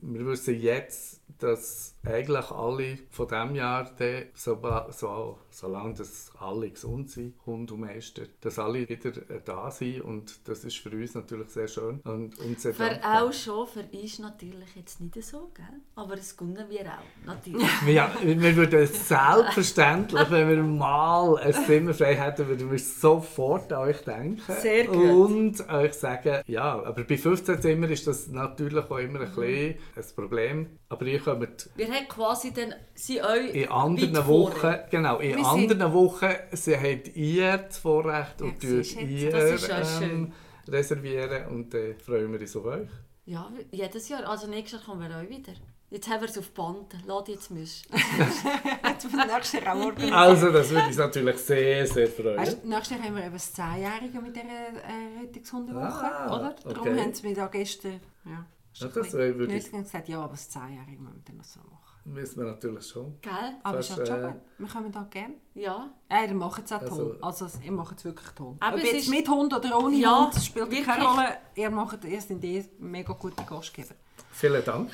wir 0.00 0.26
wissen 0.26 0.60
jetzt, 0.60 1.20
dass 1.38 1.96
eigentlich 2.04 2.50
alle 2.50 2.98
von 3.10 3.28
diesem 3.28 3.54
Jahr, 3.54 3.90
so, 4.34 4.60
so, 4.90 5.38
solange 5.50 5.94
das 5.94 6.30
alle 6.38 6.70
gesund 6.70 7.10
sind, 7.10 7.34
Hund 7.46 7.72
und 7.72 7.80
Meister, 7.80 8.22
dass 8.40 8.58
alle 8.58 8.88
wieder 8.88 9.10
äh, 9.30 9.40
da 9.44 9.70
sind 9.70 10.02
und 10.02 10.48
das 10.48 10.64
ist 10.64 10.76
für 10.78 10.90
uns 10.90 11.14
natürlich 11.14 11.48
sehr 11.48 11.68
schön 11.68 12.00
und, 12.04 12.38
und 12.38 12.60
sehr 12.60 12.74
Für 12.74 12.90
dankbar. 12.90 13.22
auch 13.24 13.32
schon, 13.32 13.66
für 13.66 13.80
ist 13.80 14.20
natürlich 14.20 14.76
jetzt 14.76 15.00
nicht 15.00 15.22
so, 15.22 15.50
gell? 15.54 15.80
aber 15.96 16.14
es 16.14 16.36
gönnen 16.36 16.68
wir 16.68 16.86
auch, 16.86 17.26
natürlich. 17.26 17.66
Ja, 17.88 18.10
wir 18.22 18.56
würden 18.56 18.86
selbstverständlich, 18.86 20.30
wenn 20.34 20.48
wir 20.48 20.62
mal 20.62 21.36
ein 21.38 21.52
Zimmer 21.54 21.94
frei 21.94 22.14
hätten, 22.16 22.46
würden 22.48 22.70
wir 22.70 22.78
sofort 22.78 23.72
an 23.72 23.88
euch 23.88 23.98
denken. 24.02 24.40
Sehr 24.60 24.84
gut. 24.86 24.96
Und 24.96 25.68
euch 25.72 25.92
sagen, 25.94 26.42
ja, 26.46 26.82
aber 26.82 27.04
bei 27.04 27.16
15 27.16 27.62
Zimmern 27.62 27.90
ist 27.90 28.06
das 28.06 28.28
natürlich 28.28 28.84
auch 28.90 28.98
immer 28.98 29.20
ein 29.20 29.30
Mhm. 29.30 29.34
bisschen 29.34 29.74
ein 29.96 30.04
Problem. 30.16 30.66
Aber 30.88 31.06
ihr 31.06 31.20
kommt 31.20 31.70
Wir 31.76 31.86
haben 31.88 32.08
quasi 32.08 32.52
dann 32.52 32.74
sie 32.94 33.22
euch 33.22 33.54
in 33.54 33.68
anderen 33.70 34.26
Wochen, 34.26 34.74
genau, 34.90 35.18
in 35.18 35.36
Wir 35.36 35.44
sind- 35.44 35.72
anderen 35.72 35.92
Wochen 35.92 36.28
sie 36.52 36.76
habt 36.76 37.16
ihr 37.16 37.56
das 37.58 37.78
Vorrecht 37.78 38.42
und 38.42 38.62
Ja, 38.62 38.70
ihr 39.00 39.30
Das 39.30 39.50
ist 39.52 39.68
ja 39.68 39.82
ähm, 40.02 40.32
reservieren 40.68 41.46
und 41.48 41.72
dann 41.74 41.94
freuen 42.04 42.32
wir 42.32 42.40
uns 42.40 42.56
auf 42.56 42.64
euch. 42.66 42.88
Ja, 43.26 43.50
jedes 43.70 44.08
Jahr. 44.08 44.28
Also 44.28 44.46
nächstes 44.48 44.80
Jahr 44.80 44.94
kommen 44.96 45.08
wir 45.08 45.16
auch 45.16 45.28
wieder. 45.28 45.52
Jetzt 45.94 46.08
haben 46.08 46.22
wir 46.22 46.28
es 46.28 46.36
auf 46.36 46.50
Band. 46.50 46.92
Lass 47.06 47.28
jetzt 47.28 47.50
müssen. 47.52 47.86
Jetzt 48.84 49.06
für 49.06 49.16
nächstes 49.16 49.60
Jahr 49.62 49.76
organisieren. 49.76 50.12
Also, 50.12 50.50
das 50.50 50.68
würde 50.70 50.86
uns 50.88 50.96
natürlich 50.96 51.36
sehr, 51.38 51.86
sehr 51.86 52.08
freuen. 52.08 52.36
Weißt, 52.36 52.64
nächstes 52.64 52.96
Jahr 52.96 53.06
haben 53.06 53.14
wir 53.14 53.22
eben 53.24 53.32
das 53.34 53.54
10-Jährige 53.56 54.20
mit 54.20 54.34
dieser 54.34 54.44
äh, 54.48 55.20
Rettungshundewoche, 55.20 55.84
Ah, 56.04 56.34
oder? 56.36 56.56
Darum 56.64 56.80
okay. 56.88 57.00
haben 57.00 57.14
sie 57.14 57.28
mir 57.28 57.36
da 57.36 57.46
gestern... 57.46 58.00
Ja, 58.24 58.44
ist 58.72 58.80
Ja, 58.80 58.88
ein 58.88 58.92
das 58.92 59.12
würde 59.12 59.54
ich- 59.54 59.70
gesagt, 59.70 60.08
ja, 60.08 60.18
aber 60.20 60.32
das 60.32 60.50
10-Jährige 60.50 61.00
müssen 61.00 61.14
wir 61.14 61.22
dann 61.26 61.36
noch 61.36 61.44
so 61.44 61.60
machen. 61.60 61.80
Müssen 62.06 62.36
wir 62.44 62.50
natürlich 62.50 62.86
schon. 62.88 63.14
Gell? 63.22 63.32
Aber 63.62 63.76
Fast, 63.76 63.90
ist 63.90 63.98
ja 63.98 64.06
schon 64.06 64.24
äh, 64.24 64.26
gut. 64.32 64.40
Wir 64.58 64.68
kommen 64.68 64.90
da 64.92 65.02
gerne. 65.08 65.34
Ja. 65.54 65.90
Ja, 66.10 66.24
ihr 66.24 66.34
macht 66.34 66.64
es 66.64 66.72
auch 66.72 66.80
toll. 66.84 67.18
Also- 67.22 67.44
Also, 67.44 67.58
ihr 67.62 67.70
macht 67.72 67.98
es 67.98 68.04
wirklich 68.04 68.30
toll. 68.30 68.56
Aber 68.58 68.76
Ob 68.76 68.82
es 68.82 68.90
jetzt 68.92 69.02
ist- 69.04 69.10
mit 69.10 69.28
Hund 69.28 69.54
oder 69.54 69.78
ohne 69.78 69.94
Ja, 69.96 70.24
Hund, 70.24 70.34
das 70.34 70.44
spielt 70.44 70.84
keine. 70.84 71.04
Rolle. 71.04 71.28
Ihr, 71.54 71.70
macht, 71.70 72.02
ihr 72.04 72.20
seid 72.20 72.42
eh 72.42 72.64
mega 72.80 73.12
gute 73.12 73.44
Gastgeber. 73.44 73.94
Vielen 74.32 74.64
Dank. 74.64 74.90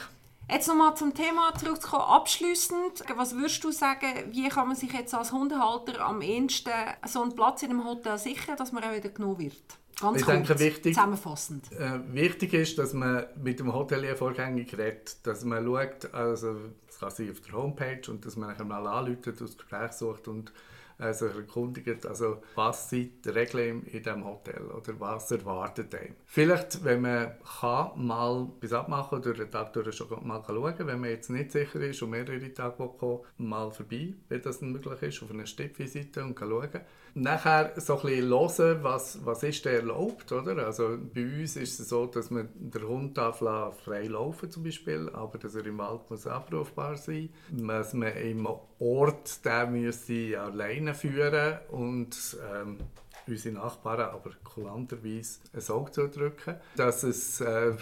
Jetzt 0.53 0.69
nochmal 0.69 0.97
zum 0.97 1.15
Thema 1.15 1.53
zurückzukommen. 1.59 2.05
Abschliessend, 2.05 3.05
was 3.17 3.35
würdest 3.37 3.63
du 3.63 3.71
sagen, 3.71 4.07
wie 4.33 4.49
kann 4.49 4.67
man 4.69 4.77
sich 4.77 4.93
jetzt 4.93 5.15
als 5.15 5.33
Hundehalter 5.33 6.01
am 6.01 6.21
ehesten 6.23 6.71
so 7.07 7.23
einen 7.23 7.35
Platz 7.35 7.63
in 7.63 7.71
einem 7.71 7.85
Hotel 7.85 8.19
sichern, 8.19 8.57
dass 8.57 8.73
man 8.73 8.83
auch 8.85 8.93
wieder 8.93 9.11
genommen 9.11 9.39
wird? 9.39 9.55
Ganz 10.01 10.19
Ich 10.19 10.25
kurz, 10.25 10.35
denke, 10.37 10.59
wichtig- 10.59 10.95
zusammenfassend. 10.95 11.71
Äh, 11.73 12.01
wichtig 12.15 12.55
ist, 12.55 12.79
dass 12.79 12.95
man 12.95 13.27
mit 13.43 13.61
dem 13.61 13.73
Hotelier 13.73 14.17
vorgängig 14.17 14.77
redet, 14.77 15.25
dass 15.27 15.45
man 15.45 15.65
schaut, 15.65 16.13
also 16.15 16.57
das 16.87 16.99
kann 16.99 17.11
sein 17.11 17.31
auf 17.31 17.41
der 17.41 17.53
Homepage 17.53 18.11
und 18.11 18.25
dass 18.25 18.37
man 18.37 18.49
nachher 18.51 18.65
mal 18.65 18.87
anruft, 18.87 19.27
das 19.27 19.57
Gespräch 19.59 19.93
sucht 19.93 20.27
und 20.27 20.53
äh, 21.01 21.25
erkundigt, 21.25 22.07
also 22.07 22.43
was 22.55 22.91
sind 22.91 23.25
die 23.25 23.31
Regeln 23.31 23.85
in 23.85 24.03
diesem 24.03 24.25
Hotel 24.25 24.63
oder 24.63 24.99
was 24.99 25.31
erwartet 25.31 25.95
einem. 25.95 26.15
Vielleicht, 26.27 26.85
wenn 26.85 27.03
man 27.03 27.33
kann, 27.61 28.07
mal 28.07 28.49
bis 28.61 28.73
abmachen 28.73 29.19
oder 29.19 29.33
den 29.33 29.51
Tag 29.51 29.73
durch 29.73 29.95
schon 29.95 30.09
mal 30.27 30.43
schauen 30.47 30.75
wenn 30.79 31.01
man 31.01 31.11
jetzt 31.11 31.31
nicht 31.31 31.53
sicher 31.53 31.81
ist 31.81 32.03
und 32.03 32.11
mehrere 32.11 32.53
Tage 32.53 32.77
kommen, 32.77 33.21
mal 33.39 33.71
vorbei, 33.71 34.15
wenn 34.29 34.43
das 34.43 34.61
möglich 34.61 35.03
ist, 35.03 35.23
auf 35.23 35.31
einer 35.31 35.47
Stippvisite 35.47 36.25
und 36.25 36.39
schauen. 36.39 36.81
Nachher 37.15 37.73
so 37.77 38.01
ein 38.01 38.03
bisschen 38.03 38.29
hören, 38.29 38.79
was, 38.83 39.25
was 39.25 39.43
ist 39.43 39.65
denn 39.65 39.75
erlaubt, 39.75 40.31
oder? 40.33 40.67
Also 40.67 40.99
bei 41.15 41.25
uns 41.25 41.57
ist 41.57 41.81
es 41.81 41.89
so, 41.89 42.07
dass 42.07 42.31
man 42.31 42.49
den 42.55 42.87
Hund 42.87 43.19
frei 43.19 44.07
laufen 44.07 44.51
zum 44.51 44.63
Beispiel, 44.65 45.11
aber 45.13 45.39
dass 45.39 45.55
er 45.55 45.67
im 45.67 45.79
Wald 45.79 46.11
muss 46.11 46.27
abrufbar 46.27 46.97
sein 46.97 47.31
dass 47.51 47.95
man 47.95 48.15
im 48.17 48.49
Ort 48.79 49.45
den 49.45 49.73
müsse 49.73 50.41
alleine 50.41 50.95
führen 50.95 51.59
und 51.71 52.37
ähm, 52.53 52.79
unsere 53.27 53.55
Nachbarn 53.55 54.11
aber 54.11 54.31
kulanterweise 54.45 55.41
ein 55.53 55.75
Auge 55.75 55.93
zudrücken. 55.93 56.57
Dass 56.77 57.03
es 57.03 57.41
äh, 57.41 57.75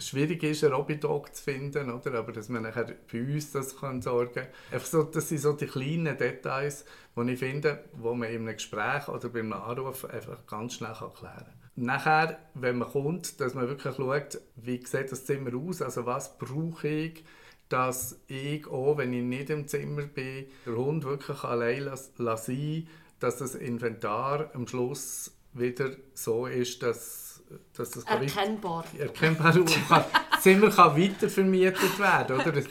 schwierig 0.00 0.42
ist, 0.42 0.64
einen 0.64 0.76
Hobby-Dog 0.76 1.34
zu 1.34 1.42
finden, 1.42 1.90
oder? 1.90 2.14
aber 2.14 2.32
dass 2.32 2.48
man 2.48 2.62
nachher 2.62 2.94
bei 3.10 3.20
uns 3.20 3.52
das 3.52 3.76
kann 3.76 4.02
sorgen 4.02 4.46
kann. 4.70 4.80
So, 4.80 5.02
das 5.02 5.28
sind 5.28 5.38
so 5.38 5.52
die 5.52 5.66
kleinen 5.66 6.16
Details, 6.16 6.84
die 7.16 7.32
ich 7.32 7.38
finde, 7.38 7.84
wo 7.92 8.14
man 8.14 8.28
in 8.28 8.42
einem 8.42 8.54
Gespräch 8.54 9.08
oder 9.08 9.28
bei 9.28 9.40
einem 9.40 9.52
Anruf 9.52 10.04
einfach 10.04 10.46
ganz 10.46 10.74
schnell 10.74 10.94
kann 10.94 11.12
klären 11.12 11.36
kann. 11.36 11.58
Nachher, 11.76 12.38
wenn 12.54 12.78
man 12.78 12.88
kommt, 12.88 13.40
dass 13.40 13.54
man 13.54 13.68
wirklich 13.68 13.94
schaut, 13.94 14.40
wie 14.56 14.84
sieht 14.84 15.12
das 15.12 15.24
Zimmer 15.24 15.54
aus, 15.54 15.80
also 15.80 16.06
was 16.06 16.36
brauche 16.38 16.88
ich, 16.88 17.24
dass 17.68 18.18
ich 18.26 18.66
auch, 18.66 18.96
wenn 18.96 19.12
ich 19.12 19.22
nicht 19.22 19.50
im 19.50 19.68
Zimmer 19.68 20.02
bin, 20.02 20.46
den 20.66 20.76
Hund 20.76 21.04
wirklich 21.04 21.44
allein 21.44 21.84
lassen 21.84 22.12
lassen, 22.18 22.88
dass 23.20 23.36
das 23.36 23.54
Inventar 23.54 24.50
am 24.54 24.66
Schluss 24.66 25.32
wieder 25.52 25.90
so 26.14 26.46
ist, 26.46 26.82
dass, 26.82 27.27
dass 27.76 27.90
das 27.90 28.04
Erkennbar. 28.04 28.84
erkennbar 28.98 29.54
und 29.56 29.88
kann- 29.88 30.04
das 30.32 30.42
Zimmer 30.42 30.70
kann 30.70 30.96
weiter 30.96 31.28
vermietet 31.28 31.98
werden. 31.98 32.40
Oder? 32.40 32.52
Das, 32.52 32.64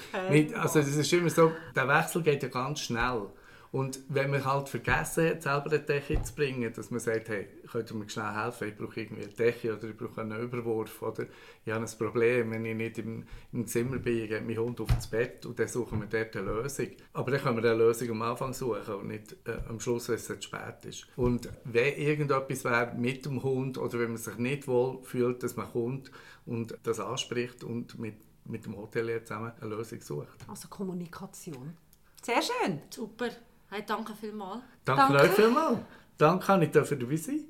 also 0.56 0.80
das 0.80 0.88
ist 0.90 1.14
immer 1.14 1.30
so, 1.30 1.52
der 1.76 1.88
Wechsel 1.88 2.22
geht 2.24 2.44
ja 2.44 2.50
ganz 2.50 2.80
schnell. 2.82 3.28
Und 3.72 4.00
wenn 4.10 4.32
man 4.32 4.46
halt 4.46 4.70
vergessen 4.70 5.30
hat, 5.30 5.44
selber 5.44 5.68
eine 5.68 5.80
Decke 5.80 6.22
zu 6.22 6.34
bringen, 6.34 6.72
dass 6.74 6.90
man 6.90 7.00
sagt, 7.00 7.30
hey, 7.30 7.48
könnt 7.70 7.92
ihr 7.92 7.98
mir 7.98 8.10
schnell 8.10 8.34
helfen, 8.34 8.70
ich 8.70 8.78
brauche 8.78 9.02
irgendwie 9.02 9.24
eine 9.24 9.34
Decke 9.34 9.76
oder 9.76 9.90
ich 9.90 9.98
brauche 9.98 10.22
einen 10.22 10.42
Überwurf 10.42 11.02
oder 11.02 11.26
ich 11.66 11.74
habe 11.74 11.86
ein 11.86 11.98
Problem, 11.98 12.52
wenn 12.52 12.66
ich 12.66 12.76
nicht 12.76 12.98
im, 13.00 13.26
im 13.52 13.68
Zimmer 13.68 13.98
bin, 13.98 14.24
ich 14.24 14.30
gehe 14.30 14.42
mein 14.42 14.58
Hund 14.58 14.80
auf 14.80 14.88
das 14.88 15.08
Bett 15.08 15.46
und 15.46 15.60
dann 15.60 15.68
suchen 15.68 16.00
wir 16.00 16.08
dort 16.08 16.36
eine 16.36 16.46
Lösung. 16.46 16.88
Aber 17.14 17.32
dann 17.32 17.42
können 17.42 17.62
wir 17.62 17.72
eine 17.72 17.84
Lösung 17.84 18.10
am 18.12 18.22
Anfang 18.22 18.54
suchen 18.54 18.96
und 18.96 19.08
nicht 19.08 19.36
äh, 19.46 19.58
am 19.68 19.80
Schluss, 19.80 20.08
wenn 20.10 20.16
es 20.16 20.26
zu 20.26 20.42
spät 20.42 20.86
ist. 20.86 21.08
Und 21.16 21.50
wenn 21.66 21.96
irgendetwas 21.96 22.64
wäre 22.64 22.94
mit 22.96 23.26
dem 23.26 23.44
Hund 23.44 23.78
oder 23.78 24.00
wenn 24.00 24.10
man 24.10 24.18
sich 24.18 24.38
nicht 24.38 24.68
wohl 24.68 25.04
fühlt, 25.04 25.44
dass 25.44 25.56
man 25.56 25.72
kommt 25.72 26.12
und 26.46 26.78
das 26.84 27.00
anspricht 27.00 27.64
und 27.64 28.00
mit, 28.00 28.16
mit 28.46 28.66
dem 28.66 28.78
Hotelier 28.78 29.24
zusammen 29.24 29.52
eine 29.60 29.76
Lösung 29.76 30.02
sucht. 30.02 30.46
Also 30.48 30.68
Kommunikation. 30.70 31.76
Sehr 32.24 32.42
schön. 32.42 32.82
Super. 32.90 33.30
Hey, 33.70 33.84
danke 33.86 34.14
vielmals. 34.16 34.62
Danke, 34.86 35.14
Danke. 35.14 35.24
euch 35.24 35.32
vielmals. 35.32 35.80
Danke, 36.18 36.46
dass 36.48 36.62
ich 36.62 36.72
dafür 36.72 36.98
dabei 36.98 37.16
sein 37.18 37.42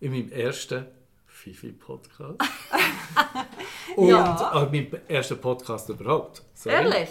in 0.00 0.12
meinem 0.12 0.30
ersten 0.32 0.86
Fifi-Podcast. 1.26 2.38
Und 3.96 4.08
Ja. 4.08 4.52
auch 4.52 4.70
meinem 4.70 4.88
ersten 5.08 5.40
Podcast 5.40 5.88
überhaupt. 5.88 6.42
Sorry. 6.54 6.74
Ehrlich? 6.76 7.08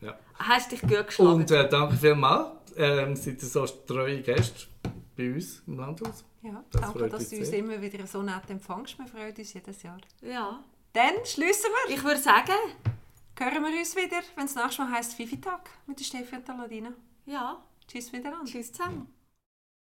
Ja. 0.00 0.18
Hast 0.34 0.72
dich 0.72 0.80
gut 0.80 1.06
geschlagen? 1.06 1.32
Und 1.32 1.50
äh, 1.50 1.68
danke 1.68 1.96
vielmals. 1.96 2.50
Ähm, 2.76 3.16
seid 3.16 3.42
ihr 3.42 3.48
so 3.48 3.66
treue 3.66 4.22
Gäste 4.22 4.66
bei 5.16 5.32
uns 5.34 5.62
im 5.66 5.76
Landhaus. 5.78 6.24
Ja, 6.42 6.62
Das 6.70 6.80
danke, 6.80 7.08
dass 7.08 7.28
du 7.28 7.36
uns 7.36 7.48
sehr. 7.48 7.58
immer 7.58 7.80
wieder 7.82 8.06
so 8.06 8.22
nett 8.22 8.48
empfängst. 8.48 8.96
Wir 8.98 9.06
freuen 9.06 9.34
uns 9.36 9.52
jedes 9.52 9.82
Jahr. 9.82 9.98
ja. 10.22 10.60
Dann 10.94 11.14
schließen 11.24 11.70
wir. 11.86 11.94
Ich 11.96 12.02
würde 12.02 12.18
sagen, 12.20 12.52
Hören 13.38 13.62
wir 13.62 13.78
uns 13.78 13.94
wieder, 13.94 14.16
wenn 14.34 14.46
es 14.46 14.54
nächstes 14.56 14.78
Mal 14.78 14.90
heisst 14.90 15.14
Fifi-Tag 15.14 15.70
mit 15.86 16.00
der 16.00 16.04
Steffi 16.04 16.34
und 16.36 16.48
der 16.48 16.56
Ladina. 16.56 16.92
ja. 17.26 17.62
Tschüss 17.88 18.12
wieder 18.12 18.38
an. 18.38 18.46
Tschüss 18.46 18.72
zusammen. 18.72 19.12